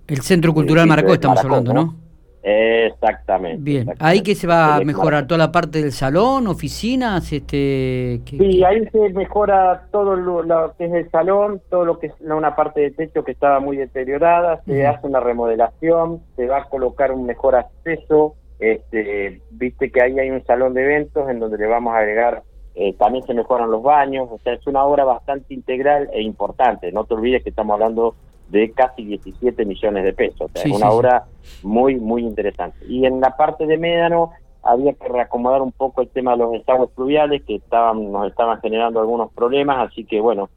el, 0.07 0.23
Centro 0.23 0.55
Cultural 0.55 0.87
Maracó, 0.87 1.13
estamos 1.13 1.45
hablando, 1.45 1.73
¿no? 1.73 2.04
Exactamente. 2.47 3.63
Bien, 3.63 3.95
ahí 4.01 4.21
que 4.21 4.35
se 4.35 4.47
va 4.47 4.77
a 4.77 4.81
mejorar 4.81 5.27
toda 5.27 5.39
la 5.39 5.51
parte 5.51 5.81
del 5.81 5.93
salón, 5.93 6.47
oficinas, 6.47 7.33
este. 7.33 8.21
sí, 8.27 8.63
ahí 8.63 8.87
se 8.93 9.09
mejora 9.15 9.87
todo 9.91 10.15
lo, 10.15 10.45
que 10.77 10.85
es 10.85 10.93
el 10.93 11.11
salón, 11.11 11.63
todo 11.71 11.87
lo 11.87 11.99
que 11.99 12.09
es 12.09 12.13
una 12.21 12.55
parte 12.55 12.83
de 12.83 12.91
techo 12.91 13.25
que 13.25 13.33
estaba 13.33 13.61
muy 13.61 13.79
deteriorada, 13.79 14.61
se 14.67 14.87
hace 14.87 15.07
una 15.07 15.21
remodelación, 15.21 16.21
se 16.37 16.47
va 16.47 16.59
a 16.59 16.65
colocar 16.65 17.13
un 17.13 17.25
mejor 17.25 17.55
acceso, 17.57 18.35
este, 18.59 19.41
viste 19.51 19.91
que 19.91 20.03
ahí 20.03 20.19
hay 20.19 20.29
un 20.29 20.45
salón 20.45 20.75
de 20.75 20.85
eventos 20.85 21.27
en 21.31 21.41
donde 21.41 21.57
le 21.57 21.67
vamos 21.67 21.95
a 21.95 21.99
agregar 21.99 22.43
eh, 22.77 22.93
también 22.99 23.25
se 23.25 23.35
mejoran 23.35 23.71
los 23.71 23.83
baños, 23.83 24.29
o 24.31 24.39
sea, 24.39 24.55
es 24.55 24.67
una 24.67 24.85
obra 24.85 25.05
bastante 25.05 25.55
integral 25.55 26.11
e 26.13 26.23
importante. 26.23 26.91
No 26.91 27.05
te 27.05 27.15
olvides 27.15 27.45
que 27.45 27.51
estamos 27.51 27.75
hablando 27.75 28.17
de 28.55 28.71
casi 28.71 29.05
17 29.05 29.65
millones 29.65 30.05
de 30.05 30.13
pesos. 30.13 30.49
es 30.55 30.67
una 30.67 30.91
obra 30.91 31.25
muy, 31.65 31.97
muy 31.97 32.23
interesante. 32.23 32.79
Y 32.89 33.05
en 33.05 33.21
la 33.21 33.37
parte 33.37 33.67
de 33.67 33.77
Médano 33.77 34.31
había 34.63 34.93
que 34.93 35.09
reacomodar 35.09 35.61
un 35.61 35.73
poco 35.73 36.03
el 36.03 36.09
tema 36.09 36.33
de 36.33 36.39
los 36.39 36.53
desagües 36.53 36.91
fluviales 36.95 37.43
que 37.43 37.57
estaban 37.57 38.13
nos 38.13 38.29
estaban 38.29 38.61
generando 38.61 39.01
algunos 39.01 39.33
problemas, 39.33 39.91
así 39.91 40.05
que 40.05 40.21
bueno, 40.21 40.49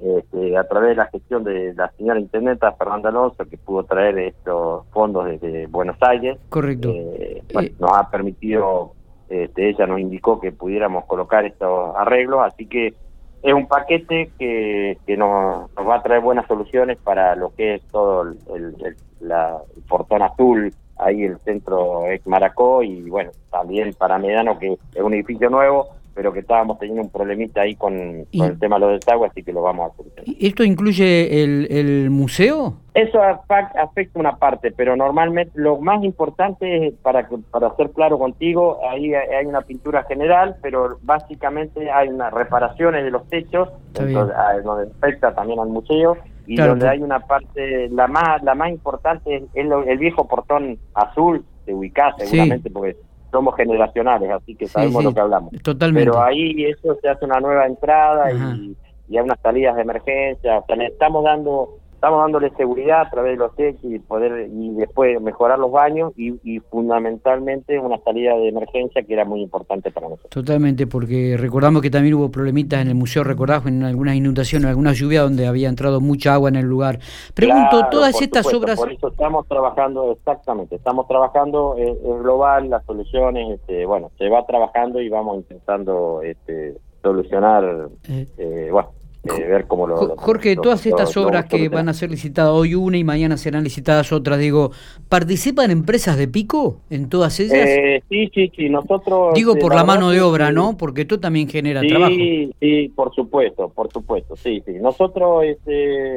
este, 0.00 0.56
a 0.56 0.64
través 0.64 0.90
de 0.90 0.94
la 0.94 1.06
gestión 1.06 1.42
de 1.42 1.74
la 1.74 1.90
señora 1.98 2.20
intendenta 2.20 2.72
Fernanda 2.72 3.10
Alonso, 3.10 3.44
que 3.44 3.58
pudo 3.58 3.82
traer 3.82 4.16
estos 4.18 4.86
fondos 4.92 5.26
desde 5.26 5.66
Buenos 5.66 5.96
Aires, 6.00 6.38
correcto 6.48 6.90
eh, 6.90 7.42
eh, 7.48 7.74
nos 7.80 7.90
ha 7.92 8.08
permitido, 8.10 8.92
este, 9.28 9.70
ella 9.70 9.86
nos 9.86 9.98
indicó 9.98 10.40
que 10.40 10.52
pudiéramos 10.52 11.04
colocar 11.04 11.44
estos 11.44 11.94
arreglos, 11.96 12.40
así 12.46 12.66
que 12.66 12.94
es 13.42 13.54
un 13.54 13.66
paquete 13.66 14.30
que, 14.38 14.98
que 15.06 15.16
nos, 15.16 15.70
va 15.76 15.96
a 15.96 16.02
traer 16.02 16.20
buenas 16.20 16.46
soluciones 16.46 16.98
para 16.98 17.34
lo 17.36 17.54
que 17.54 17.76
es 17.76 17.82
todo 17.88 18.22
el, 18.22 18.96
la, 19.20 19.58
portón 19.88 20.22
azul, 20.22 20.72
ahí 20.98 21.22
el 21.24 21.38
centro 21.40 22.06
ex 22.06 22.26
Maracó 22.26 22.82
y 22.82 23.08
bueno, 23.08 23.30
también 23.50 23.94
para 23.94 24.18
Medano 24.18 24.58
que 24.58 24.76
es 24.94 25.02
un 25.02 25.14
edificio 25.14 25.48
nuevo, 25.48 25.88
pero 26.14 26.32
que 26.32 26.40
estábamos 26.40 26.78
teniendo 26.78 27.02
un 27.02 27.10
problemita 27.10 27.62
ahí 27.62 27.74
con, 27.74 28.26
el 28.32 28.58
tema 28.58 28.76
de 28.76 28.80
los 28.80 29.00
desagües, 29.00 29.30
así 29.30 29.42
que 29.42 29.52
lo 29.52 29.62
vamos 29.62 29.90
a 29.92 29.96
solucionar. 29.96 30.24
¿Esto 30.40 30.64
incluye 30.64 31.42
el, 31.42 31.66
el 31.70 32.10
museo? 32.10 32.74
Eso 32.94 33.20
afecta 33.22 34.18
una 34.18 34.36
parte, 34.36 34.72
pero 34.72 34.96
normalmente 34.96 35.52
lo 35.54 35.78
más 35.78 36.02
importante 36.02 36.88
es, 36.88 36.94
para, 36.94 37.28
para 37.50 37.74
ser 37.76 37.90
claro 37.92 38.18
contigo, 38.18 38.80
ahí 38.90 39.14
hay 39.14 39.46
una 39.46 39.62
pintura 39.62 40.02
general, 40.04 40.56
pero 40.60 40.98
básicamente 41.02 41.90
hay 41.90 42.08
unas 42.08 42.32
reparaciones 42.32 43.04
de 43.04 43.10
los 43.12 43.28
techos, 43.28 43.68
entonces, 43.88 44.34
ah, 44.36 44.54
donde 44.64 44.90
afecta 44.90 45.34
también 45.34 45.60
al 45.60 45.68
museo, 45.68 46.16
y 46.46 46.56
donde 46.56 46.88
hay 46.88 47.00
una 47.00 47.20
parte, 47.20 47.88
la 47.90 48.08
más 48.08 48.42
la 48.42 48.56
más 48.56 48.70
importante 48.70 49.36
es, 49.36 49.44
el 49.54 49.98
viejo 49.98 50.26
portón 50.26 50.78
azul, 50.94 51.44
de 51.64 51.74
ubicás 51.74 52.14
seguramente, 52.18 52.70
porque 52.70 52.96
somos 53.30 53.56
generacionales, 53.56 54.30
así 54.30 54.54
que 54.54 54.66
sabemos 54.66 55.04
lo 55.04 55.14
que 55.14 55.20
hablamos. 55.20 55.52
Totalmente. 55.62 56.10
Pero 56.10 56.22
ahí 56.22 56.64
eso 56.64 56.96
se 57.00 57.08
hace 57.08 57.24
una 57.24 57.40
nueva 57.40 57.66
entrada 57.66 58.32
y, 58.32 58.76
y, 59.08 59.16
hay 59.16 59.24
unas 59.24 59.40
salidas 59.40 59.76
de 59.76 59.82
emergencia, 59.82 60.58
o 60.58 60.66
sea, 60.66 60.76
le 60.76 60.86
estamos 60.86 61.24
dando 61.24 61.78
estamos 62.00 62.22
dándole 62.22 62.48
seguridad 62.56 63.02
a 63.02 63.10
través 63.10 63.32
de 63.32 63.36
los 63.36 63.54
techos 63.56 63.84
y 63.84 63.98
poder 63.98 64.48
y 64.50 64.70
después 64.70 65.20
mejorar 65.20 65.58
los 65.58 65.70
baños 65.70 66.14
y, 66.16 66.30
fundamentalmente 66.70 67.78
una 67.78 67.98
salida 67.98 68.34
de 68.36 68.48
emergencia 68.48 69.02
que 69.02 69.12
era 69.12 69.26
muy 69.26 69.42
importante 69.42 69.90
para 69.90 70.08
nosotros. 70.08 70.30
Totalmente, 70.30 70.86
porque 70.86 71.36
recordamos 71.38 71.82
que 71.82 71.90
también 71.90 72.14
hubo 72.14 72.30
problemitas 72.30 72.80
en 72.80 72.88
el 72.88 72.94
museo, 72.94 73.22
recordás, 73.22 73.66
en 73.66 73.82
algunas 73.82 74.14
inundaciones, 74.14 74.64
en 74.64 74.70
alguna 74.70 74.94
lluvia 74.94 75.22
donde 75.22 75.46
había 75.46 75.68
entrado 75.68 76.00
mucha 76.00 76.32
agua 76.32 76.48
en 76.48 76.56
el 76.56 76.64
lugar. 76.64 77.00
Pregunto, 77.34 77.86
todas 77.90 78.22
estas 78.22 78.46
obras... 78.54 78.78
Por 78.78 78.92
eso 78.92 79.08
estamos 79.08 79.46
trabajando, 79.46 80.12
exactamente, 80.12 80.76
estamos 80.76 81.06
trabajando 81.06 81.74
en, 81.76 82.22
global, 82.22 82.70
las 82.70 82.82
soluciones, 82.86 83.60
este, 83.60 83.84
bueno, 83.84 84.10
se 84.16 84.30
va 84.30 84.46
trabajando 84.46 85.02
y 85.02 85.10
vamos 85.10 85.36
intentando 85.36 86.22
este, 86.22 86.78
solucionar, 87.02 87.90
eh, 88.08 88.26
eh 88.38 88.68
bueno, 88.72 88.88
eh, 89.24 89.46
ver 89.46 89.66
cómo 89.66 89.86
lo... 89.86 90.16
Jorge, 90.16 90.56
todas 90.56 90.84
estas 90.86 91.16
obras 91.16 91.44
que 91.46 91.68
van 91.68 91.88
a 91.88 91.94
ser 91.94 92.10
licitadas 92.10 92.52
hoy 92.52 92.74
una 92.74 92.96
y 92.96 93.04
mañana 93.04 93.36
serán 93.36 93.64
licitadas 93.64 94.12
otras, 94.12 94.38
digo, 94.38 94.70
¿participan 95.08 95.70
empresas 95.70 96.16
de 96.16 96.26
pico 96.28 96.80
en 96.88 97.08
todas 97.08 97.38
ellas? 97.40 97.68
Eh, 97.68 98.02
sí, 98.08 98.30
sí, 98.34 98.50
sí, 98.56 98.68
nosotros... 98.70 99.34
Digo 99.34 99.56
por 99.56 99.74
la, 99.74 99.84
mano 99.84 100.10
de 100.10 100.20
obra, 100.20 100.52
¿no? 100.52 100.76
Porque 100.76 101.02
esto 101.02 101.20
también 101.20 101.48
genera 101.48 101.82
trabajo. 101.82 102.14
Sí, 102.14 102.54
sí, 102.60 102.88
por 102.94 103.14
supuesto, 103.14 103.68
por 103.68 103.92
supuesto, 103.92 104.36
sí, 104.36 104.62
sí. 104.64 104.72
Nosotros, 104.80 105.44
este, 105.44 106.16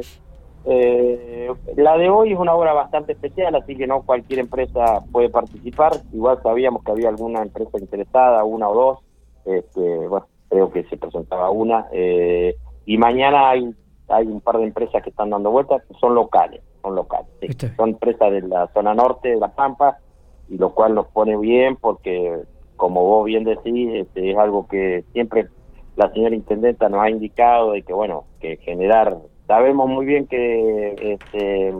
eh, 0.65 1.51
la 1.75 1.97
de 1.97 2.09
hoy 2.09 2.31
es 2.31 2.39
una 2.39 2.53
obra 2.53 2.73
bastante 2.73 3.13
especial, 3.13 3.53
así 3.55 3.75
que 3.75 3.85
no 3.85 4.03
cualquier 4.03 4.39
empresa 4.39 5.03
puede 5.11 5.29
participar. 5.29 5.91
Igual 6.13 6.39
sabíamos 6.41 6.83
que 6.83 6.91
había 6.91 7.09
alguna 7.09 7.41
empresa 7.41 7.77
interesada, 7.79 8.43
una 8.43 8.69
o 8.69 8.73
dos. 8.73 8.99
Este, 9.45 10.07
bueno, 10.07 10.25
creo 10.49 10.71
que 10.71 10.83
se 10.85 10.97
presentaba 10.97 11.49
una. 11.49 11.87
Eh, 11.91 12.55
y 12.85 12.97
mañana 12.97 13.49
hay 13.49 13.73
hay 14.09 14.27
un 14.27 14.41
par 14.41 14.57
de 14.57 14.65
empresas 14.65 15.01
que 15.01 15.09
están 15.09 15.29
dando 15.29 15.51
vueltas, 15.51 15.81
son 15.99 16.15
locales, 16.15 16.61
son 16.81 16.95
locales, 16.95 17.29
son 17.77 17.89
empresas 17.89 18.31
de 18.31 18.41
la 18.41 18.67
zona 18.73 18.93
norte 18.93 19.29
de 19.29 19.37
La 19.37 19.49
Pampa, 19.49 19.97
y 20.49 20.57
lo 20.57 20.73
cual 20.73 20.93
nos 20.95 21.07
pone 21.07 21.37
bien 21.37 21.77
porque, 21.77 22.39
como 22.75 23.03
vos 23.03 23.25
bien 23.25 23.43
decís, 23.43 23.89
este, 23.93 24.31
es 24.31 24.37
algo 24.37 24.67
que 24.67 25.03
siempre 25.13 25.47
la 25.95 26.11
señora 26.11 26.35
intendenta 26.35 26.89
nos 26.89 27.01
ha 27.01 27.09
indicado 27.09 27.71
de 27.71 27.83
que, 27.83 27.93
bueno, 27.93 28.25
que 28.39 28.57
generar, 28.57 29.17
sabemos 29.47 29.89
muy 29.89 30.05
bien 30.05 30.27
que 30.27 30.95
este, 30.99 31.73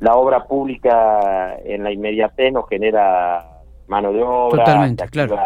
la 0.00 0.14
obra 0.14 0.44
pública 0.44 1.56
en 1.64 1.82
la 1.82 1.92
inmediatez 1.92 2.52
nos 2.52 2.68
genera 2.68 3.62
mano 3.88 4.12
de 4.12 4.22
obra, 4.22 4.64
Totalmente, 4.64 5.08
claro. 5.08 5.36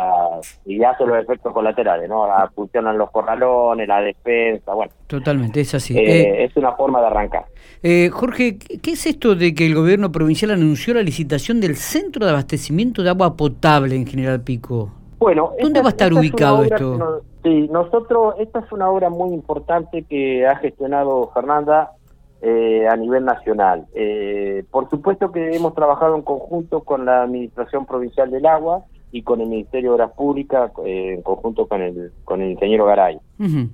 Y 0.65 0.83
hace 0.83 1.05
los 1.05 1.19
efectos 1.19 1.53
colaterales, 1.53 2.09
¿no? 2.09 2.27
Funcionan 2.55 2.99
los 2.99 3.11
corralones, 3.11 3.87
la 3.89 4.01
defensa, 4.01 4.75
bueno. 4.75 4.93
Totalmente, 5.07 5.61
es 5.61 5.75
así. 5.75 5.97
Eh, 5.97 6.03
eh, 6.03 6.45
es 6.45 6.57
una 6.57 6.73
forma 6.73 7.01
de 7.01 7.07
arrancar. 7.07 7.47
Eh, 7.83 8.11
Jorge, 8.13 8.59
¿qué 8.59 8.93
es 8.93 9.07
esto 9.07 9.35
de 9.35 9.55
que 9.55 9.67
el 9.67 9.75
gobierno 9.75 10.11
provincial 10.11 10.51
anunció 10.51 10.95
la 10.95 11.03
licitación 11.03 11.61
del 11.61 11.77
centro 11.77 12.25
de 12.25 12.33
abastecimiento 12.33 13.03
de 13.03 13.11
agua 13.11 13.37
potable 13.37 13.95
en 13.95 14.07
General 14.07 14.41
Pico? 14.41 14.91
Bueno, 15.19 15.53
¿dónde 15.61 15.81
va 15.81 15.87
a 15.87 15.91
estar 15.91 16.13
ubicado 16.13 16.63
esto? 16.63 17.23
sí, 17.43 17.69
nosotros, 17.69 18.35
esta 18.39 18.61
es 18.61 18.73
una 18.73 18.89
obra 18.89 19.11
muy 19.11 19.33
importante 19.35 20.05
que 20.05 20.47
ha 20.47 20.57
gestionado 20.57 21.31
Fernanda 21.35 21.93
eh, 22.41 22.87
a 22.89 22.97
nivel 22.97 23.25
nacional. 23.25 23.87
Eh, 23.95 24.65
por 24.71 24.89
supuesto 24.91 25.33
que 25.33 25.57
hemos 25.57 25.75
trabajado 25.75 26.15
en 26.15 26.23
conjunto 26.23 26.83
con 26.83 27.05
la 27.05 27.23
Administración 27.23 27.85
Provincial 27.85 28.31
del 28.31 28.47
Agua 28.47 28.85
y 29.11 29.23
con 29.23 29.41
el 29.41 29.49
Ministerio 29.49 29.91
de 29.91 29.95
Obras 29.95 30.13
Públicas, 30.13 30.71
eh, 30.85 31.15
en 31.15 31.23
conjunto 31.23 31.67
con 31.67 31.83
el, 31.83 32.13
con 32.25 32.43
el 32.43 32.51
ingeniero 32.53 32.85
Garay. 32.85 33.19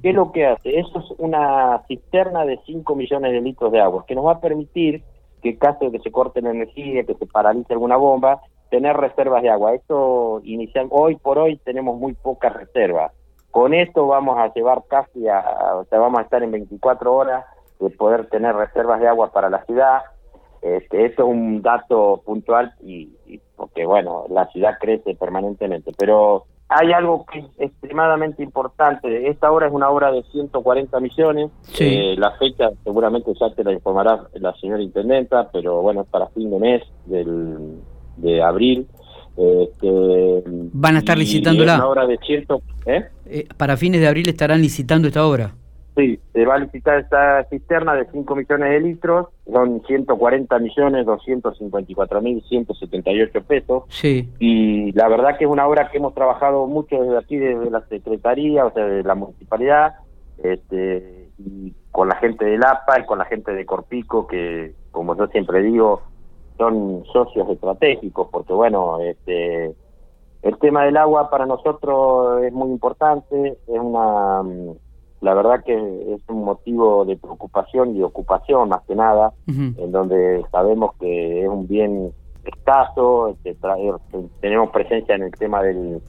¿Qué 0.02 0.10
es 0.10 0.14
lo 0.14 0.30
que 0.30 0.46
hace? 0.46 0.78
Eso 0.78 1.00
es 1.00 1.18
una 1.18 1.82
cisterna 1.88 2.44
de 2.44 2.60
5 2.64 2.94
millones 2.94 3.32
de 3.32 3.40
litros 3.40 3.72
de 3.72 3.80
agua, 3.80 4.04
que 4.06 4.14
nos 4.14 4.26
va 4.26 4.32
a 4.32 4.40
permitir 4.40 5.02
que 5.42 5.50
en 5.50 5.56
caso 5.56 5.86
de 5.86 5.92
que 5.92 5.98
se 6.00 6.10
corte 6.10 6.40
la 6.40 6.50
energía, 6.50 7.04
que 7.04 7.14
se 7.14 7.26
paralice 7.26 7.72
alguna 7.72 7.96
bomba, 7.96 8.40
tener 8.70 8.96
reservas 8.96 9.42
de 9.42 9.50
agua. 9.50 9.74
Esto 9.74 10.40
inicial, 10.44 10.88
hoy 10.90 11.16
por 11.16 11.38
hoy 11.38 11.58
tenemos 11.58 11.98
muy 11.98 12.14
pocas 12.14 12.52
reservas. 12.52 13.12
Con 13.50 13.72
esto 13.74 14.06
vamos 14.06 14.36
a 14.38 14.52
llevar 14.52 14.82
casi 14.88 15.28
a, 15.28 15.40
o 15.76 15.84
sea, 15.84 15.98
vamos 16.00 16.18
a 16.18 16.22
estar 16.22 16.42
en 16.42 16.50
24 16.50 17.14
horas 17.14 17.44
de 17.78 17.90
poder 17.90 18.26
tener 18.26 18.54
reservas 18.56 19.00
de 19.00 19.08
agua 19.08 19.30
para 19.30 19.48
la 19.48 19.64
ciudad. 19.64 20.00
Este, 20.64 21.04
eso 21.04 21.24
es 21.24 21.28
un 21.28 21.60
dato 21.60 22.22
puntual 22.24 22.72
y, 22.82 23.10
porque, 23.54 23.84
bueno, 23.84 24.24
la 24.30 24.46
ciudad 24.46 24.78
crece 24.80 25.14
permanentemente. 25.14 25.92
Pero 25.98 26.46
hay 26.70 26.90
algo 26.92 27.26
que 27.26 27.40
es 27.40 27.46
extremadamente 27.58 28.42
importante. 28.42 29.28
Esta 29.28 29.52
obra 29.52 29.66
es 29.66 29.74
una 29.74 29.90
obra 29.90 30.10
de 30.10 30.22
140 30.22 31.00
millones. 31.00 31.50
Eh, 31.78 32.14
la 32.16 32.30
fecha 32.38 32.70
seguramente 32.82 33.32
ya 33.38 33.54
te 33.54 33.62
la 33.62 33.72
informará 33.72 34.26
la 34.32 34.54
señora 34.54 34.82
intendenta, 34.82 35.50
pero 35.52 35.82
bueno, 35.82 36.00
es 36.00 36.08
para 36.08 36.28
fin 36.28 36.50
de 36.50 36.58
mes 36.58 36.82
del, 37.04 37.78
de 38.16 38.42
abril. 38.42 38.88
Este, 39.36 40.44
Van 40.46 40.96
a 40.96 41.00
estar 41.00 41.18
licitándola. 41.18 41.74
Una 41.74 41.88
obra 41.88 42.06
de 42.06 42.16
ciento, 42.24 42.62
¿eh? 42.86 43.04
¿eh? 43.26 43.46
para 43.54 43.76
fines 43.76 44.00
de 44.00 44.08
abril 44.08 44.30
estarán 44.30 44.62
licitando 44.62 45.08
esta 45.08 45.26
obra. 45.26 45.52
Sí, 45.96 46.18
se 46.32 46.44
va 46.44 46.56
a 46.56 46.58
licitar 46.58 46.98
esta 46.98 47.44
cisterna 47.44 47.94
de 47.94 48.06
5 48.10 48.34
millones 48.34 48.70
de 48.70 48.80
litros, 48.80 49.28
son 49.50 49.80
140 49.86 50.58
millones 50.58 51.06
254 51.06 52.20
mil 52.20 52.42
178 52.42 53.42
pesos. 53.44 53.84
Sí. 53.88 54.28
Y 54.40 54.90
la 54.92 55.08
verdad 55.08 55.38
que 55.38 55.44
es 55.44 55.50
una 55.50 55.68
obra 55.68 55.90
que 55.90 55.98
hemos 55.98 56.14
trabajado 56.14 56.66
mucho 56.66 57.00
desde 57.00 57.18
aquí, 57.18 57.36
desde 57.36 57.70
la 57.70 57.86
Secretaría, 57.86 58.66
o 58.66 58.72
sea, 58.72 58.86
de 58.86 59.04
la 59.04 59.14
Municipalidad, 59.14 59.94
este, 60.42 61.28
y 61.38 61.72
con 61.92 62.08
la 62.08 62.16
gente 62.16 62.44
del 62.44 62.64
APA 62.64 63.00
y 63.00 63.06
con 63.06 63.18
la 63.18 63.24
gente 63.26 63.52
de 63.52 63.64
Corpico, 63.64 64.26
que 64.26 64.74
como 64.90 65.16
yo 65.16 65.28
siempre 65.28 65.62
digo, 65.62 66.02
son 66.58 67.04
socios 67.12 67.48
estratégicos, 67.50 68.28
porque 68.32 68.52
bueno, 68.52 68.98
este 69.00 69.74
El 70.42 70.58
tema 70.58 70.84
del 70.84 70.96
agua 70.96 71.30
para 71.30 71.46
nosotros 71.46 72.42
es 72.42 72.52
muy 72.52 72.70
importante, 72.70 73.58
es 73.66 73.80
una, 73.80 74.42
la 75.24 75.32
verdad 75.34 75.64
que 75.64 75.74
es 75.74 76.20
un 76.28 76.44
motivo 76.44 77.04
de 77.06 77.16
preocupación 77.16 77.96
y 77.96 78.02
ocupación 78.02 78.68
más 78.68 78.82
que 78.86 78.94
nada, 78.94 79.32
en 79.46 79.90
donde 79.90 80.44
sabemos 80.52 80.92
que 81.00 81.42
es 81.42 81.48
un 81.48 81.66
bien 81.66 82.12
escaso, 82.44 83.28
este, 83.28 83.56
tenemos 84.40 84.70
presencia 84.70 85.14
en 85.14 85.22
el 85.22 85.30
tema 85.32 85.62
del, 85.62 86.02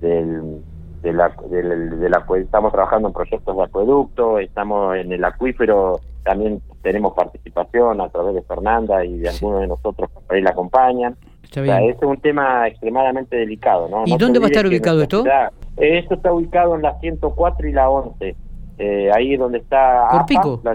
del 0.00 0.62
de 1.02 1.12
la, 1.12 1.28
de 1.50 2.08
la, 2.08 2.24
estamos 2.38 2.72
trabajando 2.72 3.08
en 3.08 3.14
proyectos 3.14 3.56
de 3.56 3.62
acueducto, 3.62 4.38
estamos 4.38 4.96
en 4.96 5.12
el 5.12 5.22
acuífero, 5.22 6.00
también 6.22 6.62
tenemos 6.82 7.12
participación 7.12 8.00
a 8.00 8.08
través 8.08 8.34
de 8.34 8.42
Fernanda 8.42 9.04
y 9.04 9.18
de 9.18 9.28
algunos 9.28 9.60
de 9.60 9.66
nosotros 9.66 10.10
que 10.28 10.36
ahí 10.36 10.42
la 10.42 10.50
acompañan. 10.50 11.16
Está 11.42 11.60
es 11.82 11.96
un 12.02 12.16
tema 12.20 12.66
extremadamente 12.68 13.36
delicado. 13.36 13.88
¿no? 13.88 14.04
¿Y 14.06 14.16
dónde 14.16 14.38
va 14.38 14.46
a 14.46 14.48
estar 14.48 14.66
ubicado 14.66 15.02
esto? 15.02 15.24
Esto 15.76 16.14
está 16.14 16.32
ubicado 16.32 16.74
en 16.74 16.82
la 16.82 16.98
104 17.00 17.68
y 17.68 17.72
la 17.72 17.90
11, 17.90 18.36
eh, 18.78 19.10
ahí 19.14 19.36
donde 19.36 19.58
está 19.58 20.08
Corpico. 20.10 20.54
APA, 20.54 20.74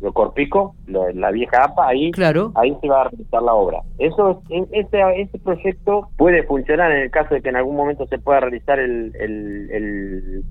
lo 0.00 0.12
Corpico, 0.12 0.76
la 0.86 1.30
vieja 1.30 1.64
APA, 1.64 1.88
ahí, 1.88 2.10
claro. 2.12 2.52
ahí 2.54 2.76
se 2.80 2.88
va 2.88 3.02
a 3.02 3.08
realizar 3.08 3.42
la 3.42 3.54
obra. 3.54 3.82
Eso, 3.98 4.42
ese, 4.48 5.00
ese 5.16 5.38
proyecto 5.38 6.08
puede 6.16 6.44
funcionar 6.44 6.92
en 6.92 7.02
el 7.02 7.10
caso 7.10 7.34
de 7.34 7.42
que 7.42 7.48
en 7.48 7.56
algún 7.56 7.76
momento 7.76 8.06
se 8.06 8.18
pueda 8.18 8.40
realizar 8.40 8.78
el, 8.78 9.12
el, 9.18 10.44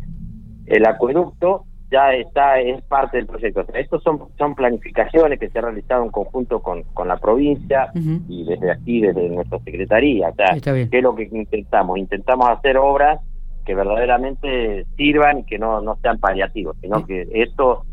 el, 0.65 0.86
acueducto, 0.86 1.63
ya 1.89 2.13
está, 2.13 2.59
es 2.59 2.81
parte 2.83 3.17
del 3.17 3.27
proyecto. 3.27 3.65
estos 3.74 4.03
son, 4.03 4.19
son 4.38 4.53
planificaciones 4.53 5.39
que 5.39 5.50
se 5.50 5.59
han 5.59 5.65
realizado 5.65 6.03
en 6.03 6.12
conjunto 6.12 6.62
con, 6.62 6.83
con 6.93 7.07
la 7.07 7.15
provincia 7.15 7.89
y 7.95 8.43
desde 8.43 8.71
aquí, 8.71 9.00
desde 9.00 9.29
nuestra 9.29 9.59
secretaría. 9.59 10.29
O 10.29 10.36
sea, 10.36 10.59
¿qué 10.59 10.89
es 10.91 11.03
lo 11.03 11.15
que 11.15 11.29
intentamos? 11.31 11.97
Intentamos 11.97 12.50
hacer 12.50 12.77
obras 12.77 13.21
que 13.67 13.75
verdaderamente 13.75 14.86
sirvan 14.95 15.39
y 15.39 15.43
que 15.43 15.59
no, 15.59 15.81
no 15.81 15.97
sean 16.01 16.17
paliativos, 16.19 16.77
sino 16.81 17.05
que 17.05 17.27
esto 17.33 17.83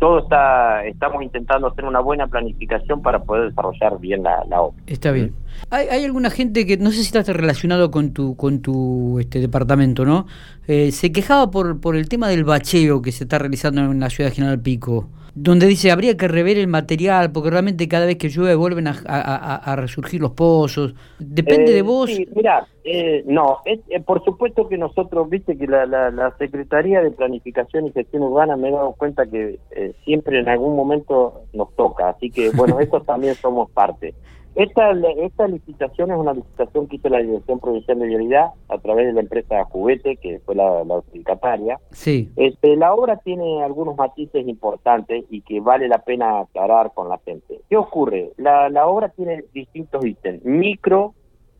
todo 0.00 0.18
está, 0.18 0.84
estamos 0.84 1.22
intentando 1.22 1.68
hacer 1.68 1.84
una 1.84 2.00
buena 2.00 2.26
planificación 2.26 3.02
para 3.02 3.22
poder 3.22 3.50
desarrollar 3.50 4.00
bien 4.00 4.24
la, 4.24 4.60
obra. 4.60 4.82
Está 4.88 5.12
bien. 5.12 5.32
Hay, 5.70 5.86
hay, 5.86 6.04
alguna 6.04 6.28
gente 6.28 6.66
que, 6.66 6.76
no 6.76 6.90
sé 6.90 7.04
si 7.04 7.16
está 7.16 7.32
relacionado 7.32 7.92
con 7.92 8.12
tu, 8.12 8.34
con 8.34 8.62
tu 8.62 9.20
este 9.20 9.38
departamento, 9.38 10.04
¿no? 10.04 10.26
Eh, 10.66 10.90
se 10.90 11.12
quejaba 11.12 11.52
por, 11.52 11.80
por 11.80 11.94
el 11.94 12.08
tema 12.08 12.26
del 12.26 12.42
bacheo 12.42 13.00
que 13.00 13.12
se 13.12 13.22
está 13.24 13.38
realizando 13.38 13.80
en 13.80 14.00
la 14.00 14.10
ciudad 14.10 14.30
de 14.30 14.34
General 14.34 14.60
Pico 14.60 15.08
donde 15.34 15.66
dice 15.66 15.90
habría 15.90 16.16
que 16.16 16.28
rever 16.28 16.58
el 16.58 16.68
material, 16.68 17.32
porque 17.32 17.50
realmente 17.50 17.88
cada 17.88 18.06
vez 18.06 18.16
que 18.16 18.28
llueve 18.28 18.54
vuelven 18.54 18.86
a, 18.88 19.74
resurgir 19.76 20.20
los 20.20 20.32
pozos. 20.32 20.94
Depende 21.18 21.72
de 21.72 21.78
eh, 21.78 21.82
vos. 21.82 22.10
Sí, 22.10 22.28
mira, 22.34 22.66
eh, 22.84 23.22
no, 23.26 23.58
eh, 23.64 24.00
por 24.00 24.22
supuesto 24.24 24.68
que 24.68 24.76
nosotros, 24.76 25.28
viste 25.30 25.56
que 25.56 25.66
la, 25.66 25.86
la, 25.86 26.34
Secretaría 26.38 27.00
de 27.00 27.10
Planificación 27.10 27.86
y 27.86 27.92
Gestión 27.92 28.22
Urbana 28.24 28.56
me 28.56 28.68
he 28.68 28.72
dado 28.72 28.92
cuenta 28.92 29.26
que 29.26 29.58
siempre 30.04 30.40
en 30.40 30.48
algún 30.48 30.76
momento 30.76 31.42
nos 31.52 31.74
toca, 31.76 32.10
así 32.10 32.30
que 32.30 32.50
bueno, 32.50 32.78
eso 32.80 33.00
también 33.00 33.34
somos 33.34 33.70
parte. 33.70 34.14
Esta, 34.54 34.90
esta 35.16 35.48
licitación 35.48 36.10
es 36.10 36.16
una 36.18 36.34
licitación 36.34 36.86
que 36.86 36.96
hizo 36.96 37.08
la 37.08 37.18
Dirección 37.18 37.58
Provincial 37.58 37.98
de 37.98 38.06
Vialidad 38.06 38.50
a 38.68 38.78
través 38.78 39.06
de 39.06 39.12
la 39.14 39.20
empresa 39.20 39.64
Juguete, 39.64 40.16
que 40.16 40.40
fue 40.40 40.54
la, 40.54 40.84
la 40.84 40.96
adjudicataria. 40.96 41.78
Sí. 41.90 42.30
Este, 42.36 42.76
la 42.76 42.92
obra 42.92 43.16
tiene 43.16 43.62
algunos 43.62 43.96
matices 43.96 44.46
importantes 44.46 45.24
y 45.30 45.40
que 45.40 45.60
vale 45.60 45.88
la 45.88 45.98
pena 45.98 46.40
aclarar 46.40 46.92
con 46.92 47.08
la 47.08 47.18
gente. 47.24 47.60
¿Qué 47.70 47.76
ocurre? 47.76 48.32
La, 48.36 48.68
la 48.68 48.86
obra 48.86 49.08
tiene 49.08 49.44
distintos 49.54 50.04
ítems. 50.04 50.44
Micro, 50.44 51.14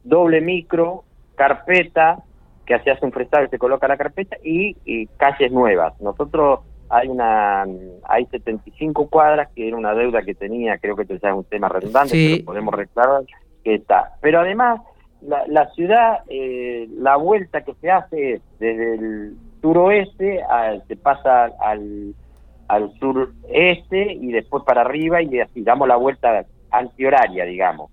doble 0.05 0.41
micro, 0.41 1.05
carpeta, 1.35 2.23
que 2.67 2.79
se 2.81 2.91
hace 2.91 3.05
un 3.05 3.13
fresado 3.13 3.45
y 3.45 3.49
se 3.49 3.59
coloca 3.59 3.89
la 3.89 3.97
carpeta, 3.97 4.37
y, 4.45 4.77
y 4.85 5.07
calles 5.17 5.51
nuevas. 5.51 6.01
Nosotros 6.01 6.61
hay 6.93 7.09
una 7.09 7.65
hay 8.05 8.27
75 8.27 9.09
cuadras 9.09 9.49
que 9.55 9.67
era 9.67 9.77
una 9.77 9.95
deuda 9.95 10.21
que 10.23 10.35
tenía 10.35 10.77
creo 10.77 10.95
que 10.95 11.03
es 11.03 11.23
un 11.23 11.45
tema 11.45 11.69
redundante 11.71 12.12
pero 12.12 12.45
podemos 12.45 12.75
reclamar 12.75 13.23
que 13.64 13.75
está. 13.77 14.12
Pero 14.21 14.40
además 14.40 14.81
la, 15.23 15.45
la 15.47 15.71
ciudad 15.71 16.21
eh, 16.29 16.87
la 16.99 17.16
vuelta 17.16 17.62
que 17.62 17.75
se 17.75 17.90
hace 17.90 18.35
es 18.35 18.43
desde 18.59 18.95
el 18.95 19.37
suroeste 19.62 20.40
se 20.87 20.97
pasa 20.97 21.51
al 21.61 22.14
al 22.69 22.93
sureste 22.99 24.12
y 24.12 24.31
después 24.33 24.62
para 24.64 24.83
arriba 24.83 25.23
y 25.23 25.40
así 25.40 25.62
damos 25.62 25.88
la 25.88 25.97
vuelta 25.97 26.45
antihoraria 26.71 27.47
digamos. 27.47 27.90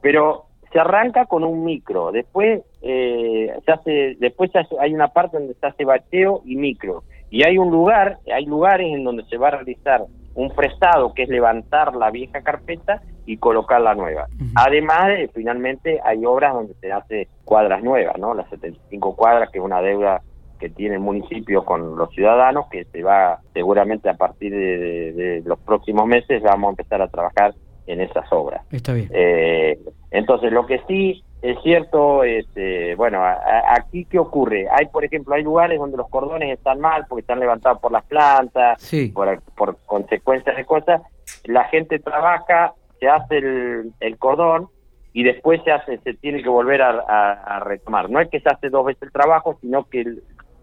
Pero 0.00 0.46
se 0.72 0.78
arranca 0.78 1.26
con 1.26 1.44
un 1.44 1.66
micro 1.66 2.12
después 2.12 2.62
eh, 2.80 3.52
se 3.66 3.72
hace 3.72 4.16
después 4.18 4.50
hay 4.80 4.94
una 4.94 5.08
parte 5.08 5.36
donde 5.38 5.54
se 5.54 5.66
hace 5.66 5.84
bacheo 5.84 6.40
y 6.46 6.56
micro 6.56 7.02
y 7.30 7.44
hay 7.44 7.58
un 7.58 7.70
lugar, 7.70 8.18
hay 8.34 8.46
lugares 8.46 8.86
en 8.92 9.04
donde 9.04 9.24
se 9.24 9.36
va 9.36 9.48
a 9.48 9.52
realizar 9.52 10.04
un 10.34 10.50
prestado 10.50 11.12
que 11.14 11.24
es 11.24 11.28
levantar 11.28 11.94
la 11.96 12.10
vieja 12.10 12.42
carpeta 12.42 13.02
y 13.26 13.36
colocar 13.38 13.80
la 13.80 13.94
nueva. 13.94 14.26
Además, 14.54 15.08
de, 15.08 15.28
finalmente 15.34 16.00
hay 16.02 16.24
obras 16.24 16.54
donde 16.54 16.74
se 16.74 16.92
hace 16.92 17.28
cuadras 17.44 17.82
nuevas, 17.82 18.16
¿no? 18.18 18.34
Las 18.34 18.48
75 18.48 19.16
cuadras, 19.16 19.50
que 19.50 19.58
es 19.58 19.64
una 19.64 19.82
deuda 19.82 20.22
que 20.58 20.70
tiene 20.70 20.94
el 20.94 21.00
municipio 21.00 21.64
con 21.64 21.96
los 21.96 22.10
ciudadanos, 22.14 22.66
que 22.70 22.84
se 22.86 23.02
va 23.02 23.40
seguramente 23.52 24.08
a 24.08 24.14
partir 24.14 24.52
de, 24.52 25.42
los 25.44 25.58
próximos 25.60 26.06
meses, 26.06 26.42
vamos 26.42 26.68
a 26.68 26.70
empezar 26.70 27.02
a 27.02 27.08
trabajar 27.08 27.54
en 27.86 28.00
esas 28.00 28.30
obras. 28.32 28.64
Está 28.70 28.92
bien. 28.92 29.08
Eh, 29.12 29.78
entonces, 30.10 30.52
lo 30.52 30.66
que 30.66 30.80
sí 30.86 31.22
es 31.40 31.56
cierto, 31.62 32.24
este, 32.24 32.94
bueno, 32.96 33.22
aquí 33.22 34.04
qué 34.04 34.18
ocurre? 34.18 34.66
Hay, 34.70 34.86
por 34.86 35.04
ejemplo, 35.04 35.34
hay 35.34 35.42
lugares 35.42 35.78
donde 35.78 35.96
los 35.96 36.08
cordones 36.08 36.56
están 36.58 36.80
mal 36.80 37.06
porque 37.08 37.20
están 37.20 37.38
levantados 37.38 37.80
por 37.80 37.92
las 37.92 38.04
plantas, 38.04 38.90
por, 39.14 39.40
por 39.56 39.76
consecuencias 39.86 40.56
de 40.56 40.64
cosas. 40.64 41.02
La 41.44 41.64
gente 41.64 42.00
trabaja, 42.00 42.74
se 42.98 43.08
hace 43.08 43.38
el, 43.38 43.92
el 44.00 44.18
cordón 44.18 44.68
y 45.12 45.22
después 45.22 45.60
se 45.64 45.72
hace, 45.72 45.98
se 45.98 46.14
tiene 46.14 46.42
que 46.42 46.48
volver 46.48 46.82
a, 46.82 47.60
retomar. 47.64 48.10
No 48.10 48.20
es 48.20 48.28
que 48.28 48.40
se 48.40 48.48
hace 48.48 48.68
dos 48.68 48.86
veces 48.86 49.02
el 49.02 49.12
trabajo, 49.12 49.58
sino 49.60 49.84
que 49.88 50.04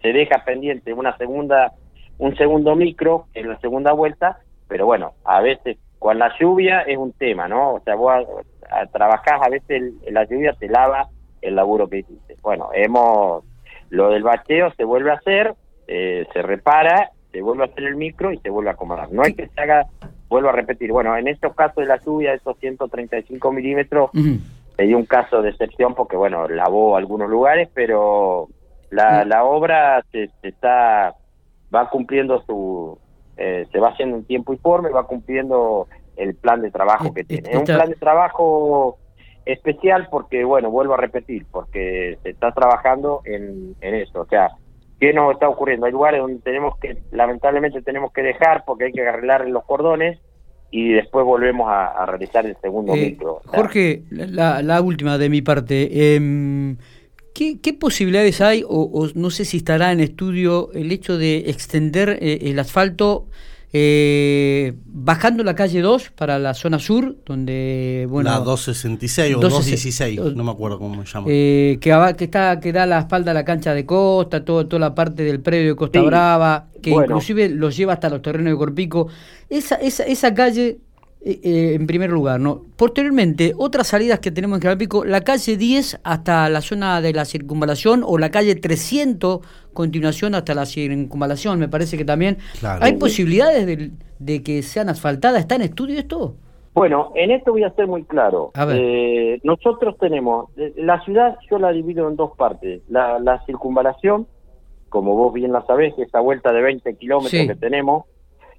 se 0.01 0.13
deja 0.13 0.43
pendiente 0.45 0.93
una 0.93 1.17
segunda, 1.17 1.73
un 2.17 2.35
segundo 2.35 2.75
micro 2.75 3.25
en 3.33 3.49
la 3.49 3.59
segunda 3.59 3.91
vuelta, 3.91 4.39
pero 4.67 4.85
bueno, 4.85 5.13
a 5.23 5.41
veces 5.41 5.77
con 5.99 6.19
la 6.19 6.31
lluvia 6.39 6.81
es 6.81 6.97
un 6.97 7.13
tema, 7.13 7.47
¿no? 7.47 7.73
O 7.75 7.79
sea, 7.81 7.95
vos 7.95 8.23
trabajás, 8.91 9.41
a 9.41 9.49
veces 9.49 9.93
la 10.09 10.23
lluvia 10.25 10.53
te 10.53 10.67
lava 10.67 11.09
el 11.41 11.55
laburo 11.55 11.87
que 11.87 11.99
hiciste. 11.99 12.35
Bueno, 12.41 12.69
hemos, 12.73 13.43
lo 13.89 14.09
del 14.09 14.23
bacheo 14.23 14.71
se 14.75 14.83
vuelve 14.83 15.11
a 15.11 15.15
hacer, 15.15 15.53
eh, 15.87 16.25
se 16.33 16.41
repara, 16.41 17.11
se 17.31 17.41
vuelve 17.41 17.63
a 17.63 17.67
hacer 17.67 17.83
el 17.83 17.95
micro 17.95 18.31
y 18.31 18.37
se 18.39 18.49
vuelve 18.49 18.71
a 18.71 18.73
acomodar. 18.73 19.11
No 19.11 19.23
hay 19.23 19.33
que 19.33 19.47
se 19.47 19.61
haga, 19.61 19.85
vuelvo 20.29 20.49
a 20.49 20.53
repetir, 20.53 20.91
bueno, 20.91 21.15
en 21.17 21.27
estos 21.27 21.53
casos 21.53 21.77
de 21.77 21.85
la 21.85 21.99
lluvia, 22.03 22.33
esos 22.33 22.57
135 22.59 23.51
milímetros, 23.51 24.09
hay 24.77 24.93
un 24.93 25.05
caso 25.05 25.41
de 25.41 25.49
excepción 25.49 25.95
porque, 25.95 26.17
bueno, 26.17 26.47
lavó 26.47 26.97
algunos 26.97 27.29
lugares, 27.29 27.69
pero 27.73 28.49
la, 28.89 29.25
la 29.25 29.43
obra 29.43 30.03
se, 30.11 30.29
está, 30.43 31.13
va 31.73 31.89
cumpliendo 31.89 32.41
su, 32.45 32.97
eh, 33.37 33.67
se 33.71 33.79
va 33.79 33.89
haciendo 33.89 34.17
en 34.17 34.25
tiempo 34.25 34.53
y 34.53 34.57
forma, 34.57 34.89
va 34.89 35.07
cumpliendo 35.07 35.87
el 36.17 36.35
plan 36.35 36.61
de 36.61 36.71
trabajo 36.71 37.13
que 37.13 37.23
tiene. 37.23 37.49
Es 37.49 37.57
un 37.57 37.63
plan 37.63 37.89
de 37.89 37.95
trabajo 37.95 38.97
especial 39.45 40.07
porque, 40.09 40.43
bueno, 40.43 40.71
vuelvo 40.71 40.95
a 40.95 40.97
repetir, 40.97 41.45
porque 41.51 42.17
se 42.23 42.29
está 42.31 42.51
trabajando 42.51 43.21
en, 43.25 43.75
en 43.81 43.95
eso. 43.95 44.21
O 44.21 44.25
sea, 44.25 44.51
¿qué 44.99 45.13
nos 45.13 45.33
está 45.33 45.47
ocurriendo? 45.47 45.85
Hay 45.85 45.91
lugares 45.91 46.21
donde 46.21 46.39
tenemos 46.39 46.77
que, 46.79 46.97
lamentablemente 47.11 47.81
tenemos 47.81 48.11
que 48.11 48.23
dejar 48.23 48.63
porque 48.65 48.85
hay 48.85 48.91
que 48.91 49.07
arreglar 49.07 49.47
los 49.47 49.63
cordones 49.65 50.19
y 50.71 50.93
después 50.93 51.25
volvemos 51.25 51.67
a, 51.69 52.05
realizar 52.05 52.45
el 52.45 52.57
segundo 52.61 52.95
eh, 52.95 53.11
micro. 53.11 53.41
Jorge, 53.45 54.03
la, 54.09 54.61
la, 54.61 54.81
última 54.81 55.17
de 55.17 55.29
mi 55.29 55.41
parte. 55.41 55.89
Eh, 55.91 56.75
¿qué, 57.33 57.61
¿qué, 57.61 57.73
posibilidades 57.73 58.41
hay, 58.41 58.63
o, 58.67 59.07
no 59.13 59.29
sé 59.29 59.45
si 59.45 59.57
estará 59.57 59.91
en 59.91 59.99
estudio, 59.99 60.71
el 60.73 60.91
hecho 60.91 61.17
de 61.17 61.49
extender 61.49 62.17
eh, 62.21 62.39
el 62.49 62.57
asfalto 62.57 63.27
eh, 63.77 64.73
bajando 64.85 65.43
la 65.43 65.53
calle 65.53 65.81
2 65.81 66.11
para 66.11 66.39
la 66.39 66.53
zona 66.53 66.79
sur, 66.79 67.17
donde, 67.25 68.07
bueno... 68.09 68.29
La 68.29 68.39
266 68.39 69.35
o 69.35 69.39
216, 69.41 70.33
no 70.33 70.45
me 70.45 70.51
acuerdo 70.51 70.79
cómo 70.79 71.05
se 71.05 71.11
llama. 71.11 71.27
Eh, 71.29 71.77
que, 71.81 72.15
que, 72.17 72.23
está, 72.23 72.57
que 72.61 72.71
da 72.71 72.85
la 72.85 72.99
espalda 72.99 73.31
a 73.31 73.33
la 73.33 73.43
cancha 73.43 73.73
de 73.73 73.85
Costa, 73.85 74.45
todo, 74.45 74.65
toda 74.65 74.79
la 74.79 74.95
parte 74.95 75.23
del 75.23 75.41
predio 75.41 75.71
de 75.71 75.75
Costa 75.75 76.01
Brava, 76.01 76.67
que 76.81 76.91
inclusive 76.91 77.49
los 77.49 77.75
lleva 77.75 77.91
hasta 77.91 78.09
los 78.09 78.21
terrenos 78.21 78.53
de 78.53 78.57
Corpico. 78.57 79.09
Esa, 79.49 79.75
esa, 79.75 80.03
esa 80.03 80.33
calle 80.33 80.79
eh, 81.27 81.39
eh, 81.43 81.73
en 81.73 81.87
primer 81.87 82.11
lugar, 82.11 82.39
¿no? 82.39 82.61
Posteriormente, 82.75 83.53
otras 83.57 83.87
salidas 83.87 84.19
que 84.19 84.29
tenemos 84.29 84.57
en 84.57 84.61
General 84.61 84.77
Pico, 84.77 85.03
la 85.03 85.21
calle 85.21 85.57
10 85.57 86.01
hasta 86.03 86.47
la 86.49 86.61
zona 86.61 87.01
de 87.01 87.13
la 87.13 87.25
circunvalación 87.25 88.03
o 88.05 88.19
la 88.19 88.29
calle 88.29 88.53
300, 88.53 89.39
continuación 89.73 90.35
hasta 90.35 90.53
la 90.53 90.67
circunvalación, 90.67 91.57
me 91.57 91.67
parece 91.67 91.97
que 91.97 92.05
también. 92.05 92.37
¿Hay 92.61 92.93
posibilidades 92.97 93.89
de, 94.19 94.43
que 94.43 94.61
sean 94.61 94.87
asfaltadas? 94.87 95.39
¿Está 95.39 95.55
en 95.55 95.63
estudio 95.63 95.97
esto? 95.97 96.35
Bueno, 96.75 97.11
en 97.15 97.31
esto 97.31 97.53
voy 97.53 97.63
a 97.63 97.71
ser 97.71 97.87
muy 97.87 98.03
claro. 98.03 98.51
Eh, 98.69 99.39
nosotros 99.43 99.97
tenemos, 99.97 100.55
eh, 100.57 100.73
la 100.77 101.03
ciudad 101.05 101.39
yo 101.49 101.57
la 101.57 101.71
divido 101.71 102.07
en 102.07 102.17
dos 102.17 102.37
partes. 102.37 102.83
La, 102.87 103.41
circunvalación, 103.47 104.27
como 104.89 105.15
vos 105.15 105.33
bien 105.33 105.51
la 105.51 105.65
sabés, 105.65 105.97
esa 105.97 106.19
vuelta 106.19 106.53
de 106.53 106.61
20 106.61 106.95
kilómetros 106.97 107.47
que 107.47 107.55
tenemos. 107.55 108.05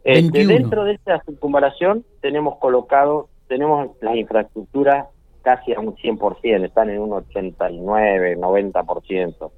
Este, 0.06 0.46
dentro 0.46 0.84
de 0.84 0.92
esta 0.92 1.20
circunvalación 1.24 2.04
tenemos 2.20 2.58
colocado, 2.58 3.28
tenemos 3.48 3.90
las 4.00 4.14
infraestructuras 4.14 5.08
casi 5.42 5.72
a 5.74 5.80
un 5.80 5.96
100%, 5.96 6.64
están 6.64 6.90
en 6.90 7.00
un 7.00 7.12
89, 7.12 8.36
90%. 8.36 9.50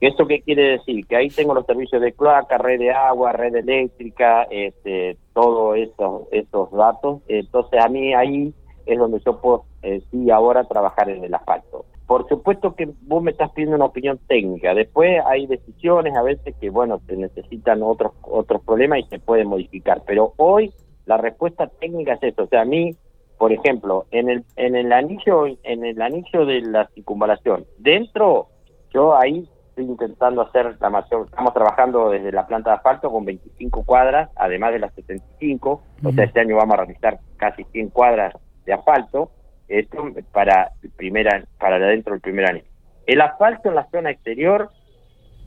¿Esto 0.00 0.26
qué 0.26 0.40
quiere 0.40 0.78
decir? 0.78 1.04
Que 1.06 1.16
ahí 1.16 1.28
tengo 1.30 1.52
los 1.52 1.66
servicios 1.66 2.00
de 2.00 2.12
cloaca, 2.12 2.58
red 2.58 2.78
de 2.78 2.92
agua, 2.92 3.32
red 3.32 3.56
eléctrica, 3.56 4.44
este, 4.50 5.16
todos 5.32 5.76
esos, 5.76 6.22
esos 6.30 6.70
datos. 6.70 7.20
Entonces 7.26 7.80
a 7.80 7.88
mí 7.88 8.14
ahí 8.14 8.54
es 8.86 8.98
donde 8.98 9.20
yo 9.26 9.40
puedo, 9.40 9.64
eh, 9.82 10.00
sí, 10.12 10.30
ahora 10.30 10.62
trabajar 10.64 11.10
en 11.10 11.24
el 11.24 11.34
asfalto. 11.34 11.86
Por 12.12 12.28
supuesto 12.28 12.74
que 12.74 12.90
vos 13.06 13.22
me 13.22 13.30
estás 13.30 13.50
pidiendo 13.52 13.76
una 13.76 13.86
opinión 13.86 14.20
técnica. 14.28 14.74
Después 14.74 15.18
hay 15.24 15.46
decisiones 15.46 16.14
a 16.14 16.20
veces 16.20 16.54
que, 16.60 16.68
bueno, 16.68 17.00
se 17.06 17.16
necesitan 17.16 17.82
otros 17.82 18.12
otros 18.20 18.62
problemas 18.66 18.98
y 18.98 19.04
se 19.04 19.18
pueden 19.18 19.48
modificar. 19.48 20.02
Pero 20.06 20.34
hoy 20.36 20.74
la 21.06 21.16
respuesta 21.16 21.68
técnica 21.68 22.12
es 22.12 22.22
esto. 22.22 22.42
O 22.42 22.46
sea, 22.48 22.60
a 22.60 22.64
mí, 22.66 22.94
por 23.38 23.50
ejemplo, 23.50 24.04
en 24.10 24.28
el 24.28 24.44
en 24.56 24.76
el 24.76 24.92
anillo 24.92 25.46
en 25.62 25.86
el 25.86 26.02
anillo 26.02 26.44
de 26.44 26.60
la 26.60 26.86
circunvalación, 26.88 27.64
dentro 27.78 28.48
yo 28.92 29.16
ahí 29.16 29.48
estoy 29.70 29.86
intentando 29.86 30.42
hacer 30.42 30.76
la 30.82 30.90
mayor, 30.90 31.28
estamos 31.30 31.54
trabajando 31.54 32.10
desde 32.10 32.30
la 32.30 32.46
planta 32.46 32.72
de 32.72 32.76
asfalto 32.76 33.10
con 33.10 33.24
25 33.24 33.84
cuadras, 33.86 34.28
además 34.36 34.74
de 34.74 34.80
las 34.80 34.94
75, 34.96 35.82
o 36.04 36.12
sea, 36.12 36.24
este 36.24 36.40
año 36.40 36.56
vamos 36.56 36.74
a 36.74 36.84
realizar 36.84 37.20
casi 37.38 37.64
100 37.72 37.88
cuadras 37.88 38.34
de 38.66 38.74
asfalto, 38.74 39.30
esto 39.78 40.10
para 40.32 40.72
el 40.82 40.90
primer 40.90 41.46
para 41.58 41.78
dentro 41.78 42.12
del 42.12 42.20
primer 42.20 42.46
año. 42.46 42.62
El 43.06 43.20
asfalto 43.20 43.68
en 43.68 43.74
la 43.74 43.88
zona 43.90 44.10
exterior 44.10 44.70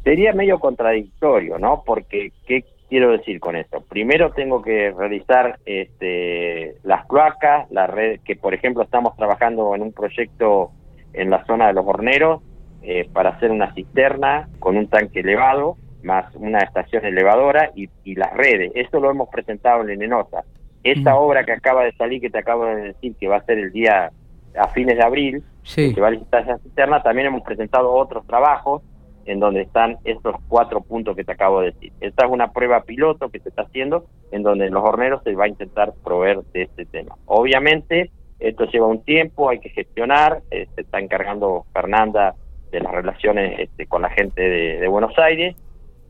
sería 0.04 0.34
medio 0.34 0.60
contradictorio, 0.60 1.58
¿no? 1.58 1.84
Porque, 1.86 2.32
¿qué 2.46 2.66
quiero 2.90 3.12
decir 3.12 3.40
con 3.40 3.56
esto? 3.56 3.82
Primero 3.82 4.32
tengo 4.32 4.62
que 4.62 4.92
realizar 4.92 5.60
este, 5.66 6.76
las 6.84 7.06
cloacas, 7.08 7.70
la 7.72 7.88
red, 7.88 8.20
que 8.22 8.36
por 8.36 8.54
ejemplo 8.54 8.84
estamos 8.84 9.16
trabajando 9.16 9.74
en 9.76 9.82
un 9.82 9.94
proyecto 9.94 10.72
en 11.14 11.30
la 11.30 11.46
zona 11.46 11.68
de 11.68 11.74
los 11.74 11.86
horneros, 11.86 12.42
eh, 12.84 13.10
para 13.12 13.32
hacer 13.32 13.50
una 13.50 13.74
cisterna 13.74 14.48
con 14.60 14.78
un 14.78 14.88
tanque 14.88 15.22
elevado, 15.22 15.78
más 16.04 16.36
una 16.36 16.60
estación 16.60 17.04
elevadora 17.04 17.72
y, 17.76 17.90
las 18.14 18.32
redes. 18.34 18.72
Esto 18.76 19.00
lo 19.00 19.10
hemos 19.10 19.28
presentado 19.30 19.82
en 19.82 19.90
Enenosa. 19.90 20.44
Esta 20.86 21.16
obra 21.16 21.44
que 21.44 21.52
acaba 21.52 21.84
de 21.84 21.94
salir, 21.94 22.22
que 22.22 22.30
te 22.30 22.38
acabo 22.38 22.66
de 22.66 22.94
decir 22.94 23.16
que 23.20 23.28
va 23.28 23.38
a 23.38 23.46
ser 23.46 23.58
el 23.58 23.72
día 23.72 24.12
a 24.56 24.68
fines 24.70 24.96
de 24.98 25.04
abril, 25.04 25.44
que 25.76 26.00
va 26.00 26.08
a 26.08 26.12
licitar 26.12 26.44
esa 26.44 26.60
cisterna, 26.60 27.02
también 27.02 27.28
hemos 27.28 27.42
presentado 27.42 27.92
otros 27.92 28.26
trabajos 28.28 28.84
en 29.26 29.40
donde 29.40 29.62
están 29.62 29.98
estos 30.04 30.36
cuatro 30.48 30.82
puntos 30.82 31.16
que 31.16 31.24
te 31.24 31.32
acabo 31.32 31.62
de 31.62 31.72
decir. 31.72 31.92
Esta 32.00 32.26
es 32.26 32.32
una 32.32 32.52
prueba 32.52 32.84
piloto 32.84 33.30
que 33.30 33.40
se 33.40 33.50
está 33.50 33.64
haciendo 33.64 34.06
en 34.32 34.44
donde 34.44 34.70
los 34.70 34.84
horneros 34.84 35.24
se 35.24 35.34
va 35.34 35.46
a 35.46 35.48
intentar 35.48 35.94
proveer 36.04 36.44
de 36.54 36.64
este 36.64 36.86
tema. 36.86 37.16
Obviamente, 37.26 38.12
esto 38.40 38.66
lleva 38.66 38.86
un 38.86 39.04
tiempo, 39.04 39.50
hay 39.50 39.60
que 39.60 39.70
gestionar, 39.70 40.44
eh, 40.52 40.68
se 40.76 40.82
está 40.82 41.00
encargando 41.00 41.66
Fernanda 41.74 42.36
de 42.72 42.80
las 42.80 42.92
relaciones 42.92 43.60
este, 43.60 43.88
con 43.88 44.02
la 44.02 44.10
gente 44.10 44.42
de, 44.42 44.88
Buenos 44.88 45.18
Aires 45.18 45.56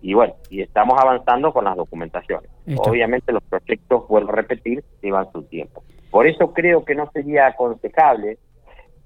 y 0.06 0.14
bueno, 0.14 0.36
y 0.52 0.62
estamos 0.62 1.02
avanzando 1.02 1.52
con 1.52 1.66
las 1.66 1.76
documentaciones. 1.76 2.48
Obviamente 2.78 3.32
los 3.32 3.42
proyectos, 3.42 4.08
vuelvo 4.08 4.30
a 4.30 4.36
repetir, 4.36 4.84
llevan 5.02 5.32
su 5.32 5.42
tiempo. 5.42 5.84
Por 6.12 6.28
eso 6.28 6.54
creo 6.54 6.86
que 6.86 6.94
no 6.94 7.10
sería 7.12 7.48
aconsejable 7.48 8.38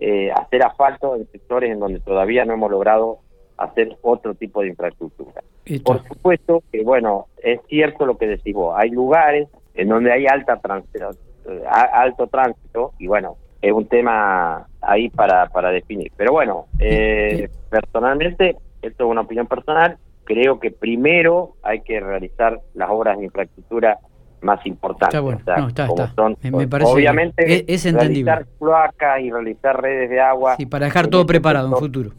eh, 0.02 0.30
hacer 0.30 0.62
asfalto 0.62 1.16
en 1.16 1.26
sectores 1.32 1.72
en 1.72 1.80
donde 1.80 2.02
todavía 2.02 2.44
no 2.44 2.52
hemos 2.52 2.70
logrado 2.70 3.20
hacer 3.56 3.96
otro 4.02 4.36
tipo 4.36 4.62
de 4.62 4.68
infraestructura. 4.68 5.42
Por 5.86 6.06
supuesto 6.06 6.64
que, 6.70 6.84
bueno, 6.84 7.28
es 7.42 7.62
cierto 7.70 8.06
lo 8.06 8.18
que 8.18 8.28
decís 8.28 8.54
vos, 8.54 8.76
hay 8.78 8.90
lugares 8.90 9.48
en 9.76 9.88
donde 9.88 10.12
hay 10.12 10.26
alta 10.28 10.60
eh, 10.66 11.64
alto 11.70 12.28
tránsito 12.28 12.92
y 13.00 13.08
bueno, 13.08 13.38
es 13.62 13.72
un 13.72 13.88
tema 13.88 14.68
ahí 14.82 15.08
para, 15.08 15.46
para 15.46 15.72
definir. 15.72 16.12
Pero 16.18 16.34
bueno, 16.34 16.66
eh, 16.78 17.48
personalmente, 17.70 18.58
esto 18.82 19.06
es 19.06 19.10
una 19.10 19.22
opinión 19.22 19.48
personal, 19.48 19.98
creo 20.30 20.60
que 20.60 20.70
primero 20.70 21.56
hay 21.63 21.82
que 21.82 22.00
realizar 22.00 22.62
las 22.76 22.92
obras 22.92 23.18
de 23.18 23.26
infraestructura 23.26 23.98
más 24.42 24.63
importantes. 24.68 25.20
me, 26.52 26.68
parece 26.68 26.92
obviamente, 26.92 27.65
es, 27.68 27.92
realizar 27.92 28.46
cloacas 28.60 29.22
y 29.22 29.32
realizar 29.32 29.82
redes 29.82 30.08
de 30.12 30.22
agua. 30.22 30.56
Y 30.60 30.68
para 30.68 30.86
dejar 30.86 31.08
todo 31.08 31.26
preparado 31.26 31.68
en 31.68 31.74
futuro. 31.74 32.12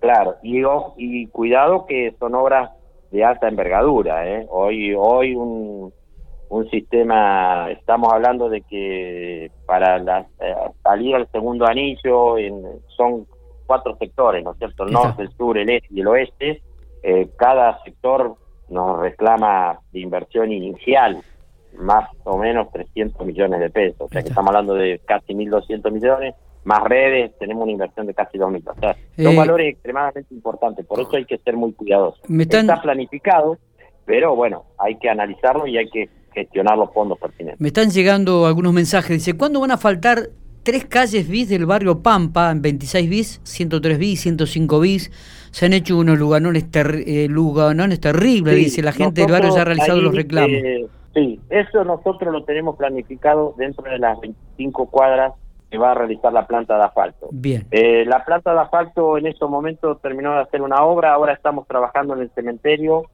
Claro, 0.00 0.36
y, 0.42 0.62
y 0.96 1.26
cuidado 1.26 1.84
que 1.86 2.14
son 2.18 2.34
obras 2.34 2.70
de 3.10 3.22
alta 3.22 3.46
envergadura. 3.46 4.26
¿eh? 4.26 4.46
Hoy, 4.48 4.94
hoy 4.96 5.34
un 5.36 5.92
un 6.54 6.70
sistema, 6.70 7.70
estamos 7.72 8.12
hablando 8.12 8.48
de 8.48 8.60
que 8.62 9.50
para 9.66 9.98
la, 9.98 10.20
eh, 10.40 10.54
salir 10.84 11.16
al 11.16 11.28
segundo 11.32 11.66
anillo 11.66 12.38
en, 12.38 12.62
son 12.96 13.26
cuatro 13.66 13.96
sectores, 13.96 14.44
¿no 14.44 14.52
es 14.52 14.58
cierto? 14.58 14.84
El 14.84 14.92
norte, 14.92 15.22
el 15.22 15.30
sur, 15.36 15.58
el 15.58 15.68
este 15.68 15.88
y 15.90 16.00
el 16.00 16.06
oeste. 16.06 16.62
Eh, 17.06 17.28
cada 17.36 17.82
sector 17.84 18.34
nos 18.70 18.98
reclama 18.98 19.78
de 19.92 20.00
inversión 20.00 20.50
inicial 20.50 21.22
más 21.78 22.08
o 22.24 22.38
menos 22.38 22.72
300 22.72 23.26
millones 23.26 23.60
de 23.60 23.68
pesos. 23.68 24.00
O 24.00 24.08
sea 24.08 24.22
que 24.22 24.30
estamos 24.30 24.48
hablando 24.48 24.72
de 24.74 25.00
casi 25.04 25.34
1.200 25.34 25.90
millones. 25.90 26.34
Más 26.64 26.82
redes, 26.82 27.32
tenemos 27.38 27.64
una 27.64 27.72
inversión 27.72 28.06
de 28.06 28.14
casi 28.14 28.38
2.000. 28.38 28.70
O 28.70 28.80
sea, 28.80 28.96
son 29.16 29.34
eh, 29.34 29.36
valores 29.36 29.74
extremadamente 29.74 30.32
importantes. 30.32 30.86
Por 30.86 30.98
eso 30.98 31.14
hay 31.14 31.26
que 31.26 31.36
ser 31.36 31.58
muy 31.58 31.74
cuidadosos. 31.74 32.22
Está 32.26 32.80
planificado, 32.80 33.58
pero 34.06 34.34
bueno, 34.34 34.64
hay 34.78 34.96
que 34.96 35.10
analizarlo 35.10 35.66
y 35.66 35.76
hay 35.76 35.90
que 35.90 36.08
gestionar 36.32 36.78
los 36.78 36.90
fondos 36.94 37.18
pertinentes. 37.18 37.60
Me 37.60 37.68
están 37.68 37.90
llegando 37.90 38.46
algunos 38.46 38.72
mensajes. 38.72 39.10
Dice, 39.10 39.36
¿cuándo 39.36 39.60
van 39.60 39.72
a 39.72 39.76
faltar 39.76 40.30
tres 40.64 40.86
calles 40.86 41.28
bis 41.28 41.48
del 41.48 41.66
barrio 41.66 42.02
Pampa, 42.02 42.50
en 42.50 42.62
26 42.62 43.10
bis, 43.10 43.40
103 43.44 43.98
bis, 43.98 44.20
105 44.22 44.80
bis? 44.80 45.10
Se 45.52 45.66
han 45.66 45.72
hecho 45.74 45.96
unos 45.96 46.18
luganones, 46.18 46.66
eh, 46.74 47.28
luganones 47.28 48.00
terribles, 48.00 48.56
dice 48.56 48.82
la 48.82 48.92
gente 48.92 49.20
del 49.20 49.30
barrio 49.30 49.54
ya 49.54 49.62
ha 49.62 49.64
realizado 49.64 50.00
los 50.00 50.14
reclamos. 50.14 50.50
Eh, 50.50 50.86
sí, 51.14 51.40
eso 51.50 51.84
nosotros 51.84 52.32
lo 52.32 52.42
tenemos 52.44 52.76
planificado 52.76 53.54
dentro 53.56 53.84
de 53.84 53.98
las 53.98 54.18
25 54.20 54.86
cuadras 54.86 55.34
que 55.70 55.78
va 55.78 55.92
a 55.92 55.94
realizar 55.94 56.32
la 56.32 56.46
planta 56.46 56.76
de 56.76 56.84
asfalto. 56.84 57.28
Bien. 57.30 57.66
Eh, 57.70 58.04
la 58.06 58.24
planta 58.24 58.52
de 58.52 58.60
asfalto 58.60 59.18
en 59.18 59.26
estos 59.26 59.48
momentos 59.48 60.00
terminó 60.00 60.32
de 60.34 60.40
hacer 60.40 60.62
una 60.62 60.82
obra, 60.82 61.12
ahora 61.12 61.34
estamos 61.34 61.68
trabajando 61.68 62.14
en 62.14 62.22
el 62.22 62.30
cementerio 62.30 63.04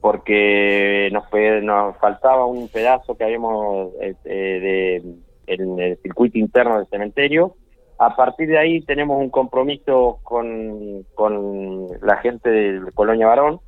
porque 0.00 1.08
nos, 1.12 1.24
nos 1.62 1.96
faltaba 1.98 2.44
un 2.44 2.68
pedazo 2.68 3.16
que 3.16 3.24
habíamos 3.24 3.92
este, 4.00 4.28
de, 4.28 5.02
en 5.46 5.78
el 5.78 5.96
circuito 5.98 6.38
interno 6.38 6.78
del 6.78 6.86
cementerio. 6.88 7.56
A 7.98 8.16
partir 8.16 8.48
de 8.48 8.58
ahí 8.58 8.80
tenemos 8.82 9.20
un 9.20 9.30
compromiso 9.30 10.18
con, 10.22 11.04
con 11.14 11.86
la 12.02 12.16
gente 12.16 12.50
del 12.50 12.92
Colonia 12.92 13.28
Barón 13.28 13.60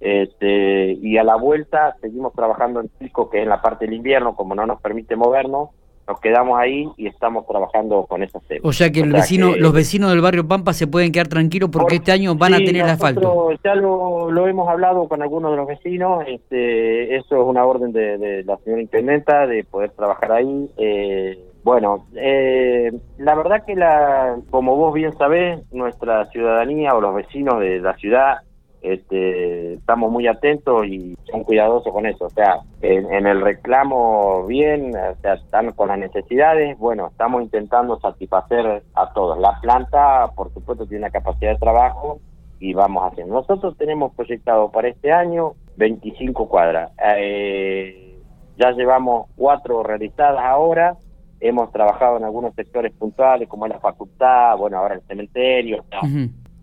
este, 0.00 0.92
y 0.92 1.16
a 1.16 1.24
la 1.24 1.36
vuelta 1.36 1.96
seguimos 2.00 2.34
trabajando 2.34 2.80
en 2.80 2.88
Pico, 2.88 3.30
que 3.30 3.38
es 3.38 3.42
en 3.44 3.48
la 3.48 3.62
parte 3.62 3.86
del 3.86 3.94
invierno, 3.94 4.36
como 4.36 4.54
no 4.54 4.66
nos 4.66 4.80
permite 4.80 5.16
movernos, 5.16 5.70
nos 6.06 6.20
quedamos 6.20 6.58
ahí 6.58 6.88
y 6.96 7.06
estamos 7.06 7.46
trabajando 7.46 8.04
con 8.06 8.22
esos 8.22 8.42
temas. 8.44 8.64
O 8.64 8.72
sea 8.72 8.90
que, 8.90 9.00
el 9.00 9.12
vecino, 9.12 9.56
los 9.56 9.72
vecinos 9.72 10.10
del 10.10 10.20
barrio 10.20 10.46
Pampa 10.46 10.72
se 10.72 10.86
pueden 10.86 11.12
quedar 11.12 11.28
tranquilos 11.28 11.70
porque 11.70 11.96
este 11.96 12.12
año 12.12 12.34
van 12.34 12.54
a 12.54 12.58
tener 12.58 12.82
asfalto. 12.82 13.50
Ya 13.64 13.74
lo, 13.74 14.30
lo, 14.30 14.46
hemos 14.46 14.68
hablado 14.68 15.08
con 15.08 15.22
algunos 15.22 15.50
de 15.52 15.56
los 15.56 15.66
vecinos, 15.66 16.24
este, 16.26 17.16
eso 17.16 17.42
es 17.42 17.46
una 17.46 17.64
orden 17.64 17.92
de, 17.92 18.44
la 18.44 18.56
señora 18.58 18.82
intendenta 18.82 19.46
de 19.46 19.64
poder 19.64 19.90
trabajar 19.90 20.32
ahí. 20.32 20.70
Eh, 20.76 21.38
bueno, 21.62 22.06
eh, 22.14 22.92
la 23.16 23.34
verdad 23.34 23.64
que 23.64 23.74
la, 23.74 24.36
como 24.50 24.76
vos 24.76 24.92
bien 24.92 25.16
sabés, 25.16 25.60
nuestra 25.72 26.26
ciudadanía 26.26 26.94
o 26.94 27.00
los 27.00 27.14
vecinos 27.14 27.58
de 27.60 27.80
la 27.80 27.96
ciudad 27.96 28.38
este, 28.84 29.74
estamos 29.74 30.12
muy 30.12 30.26
atentos 30.26 30.86
y 30.86 31.16
son 31.30 31.42
cuidadosos 31.42 31.90
con 31.90 32.04
eso. 32.04 32.26
O 32.26 32.30
sea, 32.30 32.60
en, 32.82 33.26
el 33.26 33.40
reclamo 33.40 34.46
bien, 34.46 34.94
o 34.94 35.20
sea, 35.22 35.34
están 35.34 35.72
con 35.72 35.88
las 35.88 35.98
necesidades, 35.98 36.78
bueno, 36.78 37.08
estamos 37.08 37.42
intentando 37.42 37.98
satisfacer 37.98 38.82
a 38.94 39.12
todos. 39.14 39.38
La 39.38 39.58
planta, 39.60 40.30
por 40.36 40.52
supuesto, 40.52 40.86
tiene 40.86 41.04
una 41.04 41.10
capacidad 41.10 41.52
de 41.52 41.58
trabajo 41.58 42.20
y 42.60 42.74
vamos 42.74 43.10
haciendo. 43.10 43.34
Nosotros 43.34 43.74
tenemos 43.78 44.14
proyectado 44.14 44.70
para 44.70 44.88
este 44.88 45.10
año 45.12 45.52
25 45.76 46.46
cuadras. 46.48 46.92
Eh, 47.16 48.18
ya 48.58 48.70
llevamos 48.72 49.30
cuatro 49.34 49.82
realizadas 49.82 50.44
ahora. 50.44 50.96
Hemos 51.40 51.72
trabajado 51.72 52.18
en 52.18 52.24
algunos 52.24 52.54
sectores 52.54 52.92
puntuales, 52.92 53.48
como 53.48 53.66
la 53.66 53.78
facultad, 53.80 54.58
bueno, 54.58 54.76
ahora 54.76 54.96
el 54.96 55.02
cementerio. 55.02 55.84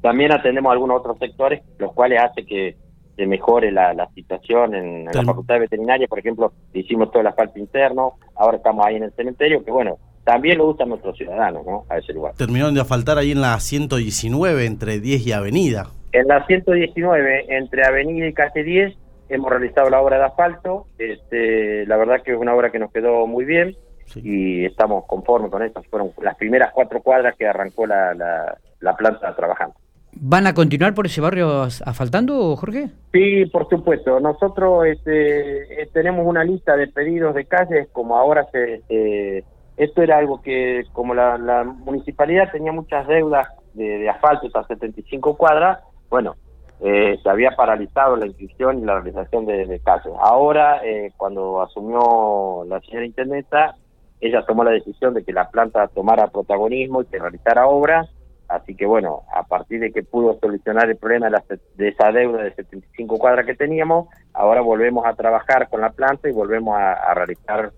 También 0.01 0.31
atendemos 0.31 0.71
algunos 0.71 0.99
otros 0.99 1.17
sectores, 1.19 1.61
los 1.77 1.93
cuales 1.93 2.21
hace 2.21 2.45
que 2.45 2.75
se 3.15 3.27
mejore 3.27 3.71
la, 3.71 4.07
situación 4.15 4.73
en, 4.73 5.05
la 5.05 5.23
Facultad 5.23 5.55
de 5.55 5.61
Veterinaria, 5.61 6.07
por 6.07 6.19
ejemplo, 6.19 6.53
hicimos 6.73 7.11
todo 7.11 7.21
el 7.21 7.27
asfalto 7.27 7.59
interno, 7.59 8.13
ahora 8.35 8.57
estamos 8.57 8.85
ahí 8.85 8.95
en 8.95 9.03
el 9.03 9.11
cementerio, 9.13 9.63
que 9.63 9.71
bueno, 9.71 9.97
también 10.23 10.57
lo 10.57 10.67
usan 10.67 10.89
nuestros 10.89 11.17
ciudadanos, 11.17 11.65
¿no? 11.65 11.85
A 11.89 11.97
ese 11.97 12.13
lugar. 12.13 12.33
Terminaron 12.35 12.73
de 12.73 12.81
asfaltar 12.81 13.17
ahí 13.17 13.31
en 13.31 13.41
la 13.41 13.59
119, 13.59 14.65
entre 14.65 14.99
10 14.99 15.27
y 15.27 15.31
Avenida. 15.33 15.87
En 16.13 16.27
la 16.27 16.45
119, 16.45 17.45
entre 17.55 17.85
Avenida 17.85 18.27
y 18.27 18.33
Calle 18.33 18.63
10, 18.63 18.97
hemos 19.29 19.49
realizado 19.49 19.89
la 19.89 20.01
obra 20.01 20.17
de 20.17 20.25
asfalto. 20.25 20.87
Este, 20.97 21.85
la 21.85 21.97
verdad 21.97 22.21
que 22.23 22.33
es 22.33 22.37
una 22.37 22.53
obra 22.53 22.69
que 22.69 22.79
nos 22.79 22.91
quedó 22.91 23.25
muy 23.27 23.45
bien 23.45 23.75
y 24.15 24.65
estamos 24.65 25.05
conformes 25.05 25.51
con 25.51 25.63
esto. 25.63 25.81
Fueron 25.89 26.11
las 26.21 26.35
primeras 26.35 26.71
cuatro 26.73 27.01
cuadras 27.01 27.35
que 27.35 27.47
arrancó 27.47 27.85
la, 27.87 28.13
la, 28.13 28.95
planta 28.95 29.33
trabajando. 29.35 29.75
¿Van 30.13 30.45
a 30.45 30.53
continuar 30.53 30.93
por 30.93 31.05
ese 31.05 31.21
barrio 31.21 31.61
asfaltando, 31.61 32.55
Jorge? 32.57 32.89
Sí, 33.13 33.45
por 33.45 33.67
supuesto. 33.69 34.19
Nosotros 34.19 34.85
este, 34.85 35.81
eh, 35.81 35.89
tenemos 35.93 36.27
una 36.27 36.43
lista 36.43 36.75
de 36.75 36.87
pedidos 36.87 37.33
de 37.35 37.45
calles, 37.45 37.87
como 37.91 38.17
ahora 38.17 38.45
se... 38.51 38.75
Este, 38.75 39.45
esto 39.77 40.03
era 40.03 40.17
algo 40.17 40.41
que, 40.41 40.83
como 40.93 41.15
la, 41.15 41.63
municipalidad 41.63 42.51
tenía 42.51 42.71
muchas 42.71 43.07
deudas 43.07 43.47
de, 43.73 44.07
asfalto, 44.09 44.45
estas 44.45 44.67
75 44.67 45.37
cuadras, 45.37 45.79
bueno, 46.09 46.35
eh, 46.81 47.17
se 47.23 47.29
había 47.29 47.51
paralizado 47.55 48.15
la 48.15 48.27
inscripción 48.27 48.79
y 48.79 48.85
la 48.85 48.99
realización 48.99 49.45
de, 49.45 49.65
de 49.65 49.79
calles. 49.79 50.13
Ahora, 50.19 50.81
eh, 50.85 51.11
cuando 51.17 51.61
asumió 51.61 52.63
la 52.67 52.79
señora 52.81 53.05
intendenta, 53.05 53.75
ella 54.19 54.43
tomó 54.45 54.63
la 54.63 54.71
decisión 54.71 55.15
de 55.15 55.23
que 55.23 55.33
la 55.33 55.49
planta 55.49 55.87
tomara 55.87 56.27
protagonismo 56.27 57.01
y 57.01 57.05
que 57.05 57.17
realizara 57.17 57.65
obras, 57.65 58.07
así 58.51 58.75
que 58.75 58.85
bueno, 58.85 59.23
a 59.33 59.43
partir 59.43 59.79
de 59.79 59.91
que 59.91 60.03
pudo 60.03 60.37
solucionar 60.39 60.89
el 60.89 60.97
problema 60.97 61.29
de, 61.29 61.87
esa 61.87 62.11
deuda 62.11 62.43
de 62.43 62.53
75 62.53 63.17
cuadras 63.17 63.45
que 63.45 63.55
teníamos, 63.55 64.07
ahora 64.33 64.61
volvemos 64.61 65.05
a 65.05 65.13
trabajar 65.13 65.69
con 65.69 65.81
la 65.81 65.91
planta 65.91 66.29
y 66.29 66.33
volvemos 66.33 66.77
a, 66.77 67.13
realizar 67.13 67.71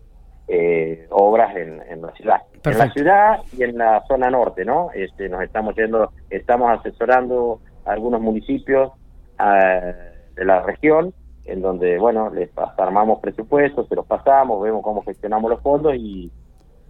eh, 0.48 1.08
obras 1.10 1.56
en, 1.56 2.02
la 2.02 2.12
ciudad. 2.14 2.42
En 2.66 2.78
la 2.78 2.92
ciudad 2.92 3.40
y 3.58 3.64
en 3.64 3.78
la 3.78 4.04
zona 4.08 4.30
norte, 4.30 4.66
¿no? 4.66 4.90
Este, 4.94 5.30
nos 5.30 5.42
estamos 5.44 5.76
yendo, 5.76 6.12
estamos 6.30 6.80
asesorando 6.80 7.60
a 7.86 7.92
algunos 7.92 8.22
municipios 8.22 8.92
eh, 9.40 9.94
de 10.36 10.46
la 10.46 10.62
región 10.62 11.14
en 11.46 11.62
donde, 11.62 11.98
bueno, 12.00 12.30
les 12.30 12.50
armamos 12.78 13.20
presupuestos, 13.20 13.88
se 13.90 13.96
los 13.96 14.06
pasamos, 14.06 14.62
vemos 14.64 14.82
cómo 14.82 15.04
gestionamos 15.04 15.52
los 15.52 15.62
fondos 15.62 15.94
y 15.96 16.32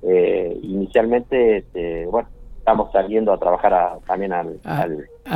eh, 0.03 0.59
inicialmente, 0.61 1.57
este, 1.57 2.05
bueno, 2.05 2.29
estamos 2.63 2.93
saliendo 2.93 3.33
a 3.33 3.37
trabajar 3.37 3.99
también 4.07 4.31
al, 4.31 4.57
ah, 4.63 4.87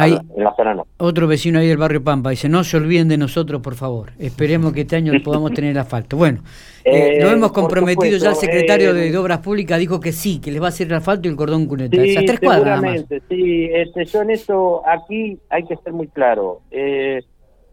en 0.07 0.43
la 0.43 0.55
zona 0.55 0.75
norte. 0.75 0.89
Otro 0.95 1.27
vecino 1.27 1.59
ahí 1.59 1.67
del 1.67 1.77
barrio 1.77 2.01
Pampa 2.01 2.29
dice, 2.29 2.47
no 2.47 2.63
se 2.63 2.77
olviden 2.77 3.09
de 3.09 3.17
nosotros, 3.17 3.61
por 3.61 3.75
favor. 3.75 4.11
Esperemos 4.17 4.71
que 4.71 4.81
este 4.81 4.95
año 4.95 5.11
podamos 5.25 5.51
tener 5.51 5.77
asfalto. 5.77 6.15
Bueno, 6.15 6.39
eh, 6.85 7.19
lo 7.21 7.29
hemos 7.29 7.51
comprometido 7.51 8.17
ya 8.17 8.29
el 8.29 8.35
secretario 8.37 8.93
de, 8.93 9.15
Obras 9.17 9.39
Públicas 9.39 9.77
dijo 9.77 9.99
que 9.99 10.13
sí, 10.13 10.39
que 10.39 10.51
les 10.51 10.61
va 10.61 10.67
a 10.67 10.69
hacer 10.69 10.87
el 10.87 10.93
asfalto 10.93 11.27
y 11.27 11.31
el 11.31 11.35
cordón 11.35 11.65
cuneta. 11.65 12.01
Sí, 12.01 12.11
Esas 12.11 12.25
tres 12.25 12.39
cuadras. 12.39 12.81
Sí, 13.27 13.69
este, 13.73 14.05
yo 14.05 14.21
en 14.21 14.29
eso, 14.31 14.87
aquí 14.87 15.37
hay 15.49 15.65
que 15.65 15.75
ser 15.75 15.91
muy 15.91 16.07
claro. 16.07 16.61
Eh, 16.71 17.23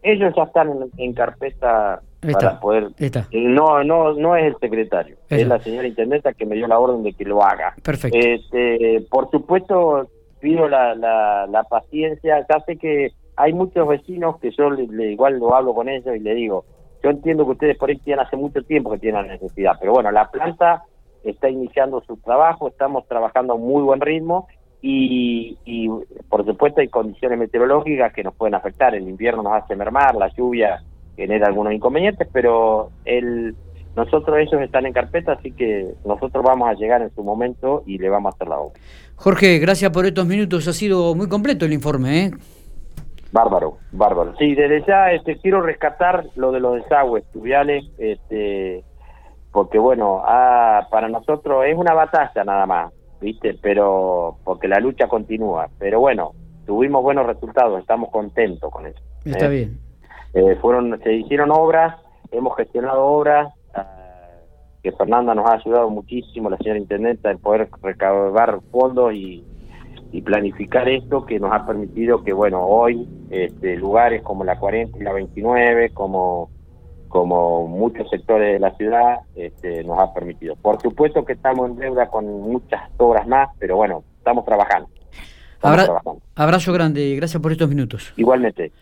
ellos 0.05 0.33
ya 0.35 0.43
están 0.43 0.71
en, 0.97 1.13
carpeta 1.13 2.01
para 2.21 2.59
poder 2.59 2.89
no 3.31 3.83
no 3.83 4.13
no 4.13 4.35
es 4.35 4.45
el 4.45 4.57
secretario 4.59 5.17
es 5.29 5.47
la 5.47 5.59
señora 5.59 5.87
intendenta 5.87 6.33
que 6.33 6.45
me 6.45 6.55
dio 6.55 6.67
la 6.67 6.79
orden 6.79 7.03
de 7.03 7.13
que 7.13 7.25
lo 7.25 7.43
haga. 7.43 7.75
Perfecto. 7.83 8.17
Este, 8.17 9.05
por 9.09 9.29
supuesto 9.31 10.07
pido 10.39 10.67
la, 10.67 10.93
la, 10.95 11.63
paciencia. 11.63 12.45
Ya 12.47 12.59
sé 12.61 12.77
que 12.77 13.09
hay 13.35 13.53
muchos 13.53 13.87
vecinos 13.87 14.39
que 14.39 14.51
yo 14.51 14.69
le, 14.69 15.11
igual 15.11 15.39
lo 15.39 15.55
hablo 15.55 15.73
con 15.73 15.89
ellos 15.89 16.15
y 16.15 16.19
le 16.19 16.35
digo 16.35 16.65
yo 17.03 17.09
entiendo 17.09 17.45
que 17.45 17.51
ustedes 17.51 17.77
por 17.77 17.89
ahí 17.89 17.97
tienen 17.97 18.25
hace 18.25 18.37
mucho 18.37 18.61
tiempo 18.63 18.91
que 18.91 18.99
tienen 18.99 19.27
la 19.27 19.33
necesidad 19.33 19.73
pero 19.79 19.91
bueno 19.91 20.11
la 20.11 20.29
planta 20.31 20.83
está 21.23 21.49
iniciando 21.49 22.01
su 22.01 22.17
trabajo 22.17 22.69
estamos 22.69 23.07
trabajando 23.07 23.53
a 23.53 23.57
muy 23.57 23.83
buen 23.83 24.01
ritmo 24.01 24.47
y, 24.87 25.89
por 26.29 26.45
supuesto 26.45 26.81
hay 26.81 26.87
condiciones 26.87 27.39
meteorológicas 27.39 28.13
que 28.13 28.23
nos 28.23 28.35
pueden 28.35 28.55
afectar. 28.55 28.93
El 28.93 29.07
invierno 29.07 29.43
nos 29.43 29.53
hace 29.53 29.75
mermar, 29.75 30.15
la 30.15 30.27
lluvia 30.35 30.83
genera 31.15 31.47
algunos 31.47 31.73
inconvenientes, 31.73 32.27
pero 32.31 32.91
el, 33.05 33.55
nosotros 33.95 34.37
ellos 34.37 34.61
están 34.61 34.85
en 34.85 34.93
carpeta, 34.93 35.33
así 35.33 35.51
que 35.51 35.93
nosotros 36.05 36.43
vamos 36.43 36.69
a 36.69 36.73
llegar 36.73 37.01
en 37.01 37.09
su 37.15 37.23
momento 37.23 37.83
y 37.85 37.97
le 37.97 38.09
vamos 38.09 38.33
a 38.33 38.35
hacer 38.35 38.47
la 38.47 38.59
obra. 38.59 38.79
Jorge, 39.15 39.57
gracias 39.59 39.91
por 39.91 40.05
estos 40.05 40.27
minutos, 40.27 40.67
ha 40.67 40.73
sido 40.73 41.15
muy 41.15 41.27
completo 41.29 41.65
el 41.65 41.73
informe, 41.73 42.25
¿eh? 42.25 42.31
Bárbaro, 43.31 43.77
bárbaro. 43.91 44.35
Sí, 44.37 44.55
desde 44.55 44.85
ya 44.85 45.11
este, 45.11 45.37
quiero 45.37 45.61
rescatar 45.61 46.25
lo 46.35 46.51
de 46.51 46.59
los 46.59 46.75
desagües 46.75 47.25
fluviales, 47.31 47.83
este, 47.97 48.83
porque 49.51 49.79
bueno, 49.79 50.21
ah, 50.25 50.87
para 50.91 51.09
nosotros 51.09 51.65
es 51.65 51.75
una 51.75 51.93
batalla 51.93 52.43
nada 52.43 52.65
más. 52.65 52.93
¿Viste? 53.25 53.57
Pero 53.59 54.37
porque 54.43 54.67
la 54.67 54.79
lucha 54.79 55.07
continúa. 55.07 55.67
Pero 55.79 55.99
bueno, 55.99 56.33
tuvimos 56.65 57.01
buenos 57.01 57.25
resultados, 57.25 57.79
estamos 57.79 58.11
contentos 58.11 58.71
con 58.71 58.85
eso. 58.85 58.99
Está 59.25 59.47
¿eh? 59.47 59.49
bien. 59.49 59.79
Eh, 60.33 60.55
fueron, 60.61 61.01
se 61.03 61.13
hicieron 61.13 61.49
obras, 61.51 61.95
hemos 62.31 62.55
gestionado 62.55 63.03
obras, 63.03 63.51
ah, 63.73 63.87
que 64.83 64.91
Fernanda 64.91 65.33
nos 65.33 65.49
ha 65.49 65.55
ayudado 65.55 65.89
muchísimo, 65.89 66.49
la 66.49 66.57
señora 66.57 66.77
intendenta, 66.77 67.31
en 67.31 67.39
poder 67.39 67.67
recabar 67.81 68.59
fondos 68.71 69.13
y, 69.13 69.43
y 70.11 70.21
planificar 70.21 70.87
esto 70.87 71.25
que 71.25 71.39
nos 71.39 71.51
ha 71.51 71.65
permitido 71.65 72.23
que, 72.23 72.31
bueno, 72.31 72.63
hoy 72.63 73.07
este, 73.31 73.75
lugares 73.77 74.21
como 74.21 74.43
la 74.43 74.59
40 74.59 74.99
y 74.99 75.01
la 75.01 75.13
29, 75.13 75.89
como 75.93 76.51
como 77.15 77.65
muchos 77.65 78.09
sectores 78.09 78.51
de 78.51 78.59
la 78.59 78.75
ciudad 78.75 79.19
este, 79.37 79.85
nos 79.85 79.97
ha 79.97 80.13
permitido. 80.13 80.57
Por 80.57 80.81
supuesto 80.81 81.23
que 81.23 81.31
estamos 81.31 81.69
en 81.69 81.77
deuda 81.77 82.07
con 82.07 82.25
muchas 82.25 82.81
obras 82.97 83.25
más, 83.25 83.51
pero 83.57 83.77
bueno, 83.77 84.03
estamos 84.17 84.43
trabajando. 84.43 84.89
trabajando. 85.61 86.21
Abrazo 86.35 86.73
grande 86.73 87.05
y 87.05 87.15
gracias 87.15 87.41
por 87.41 87.53
estos 87.53 87.69
minutos. 87.69 88.11
Igualmente. 88.17 88.73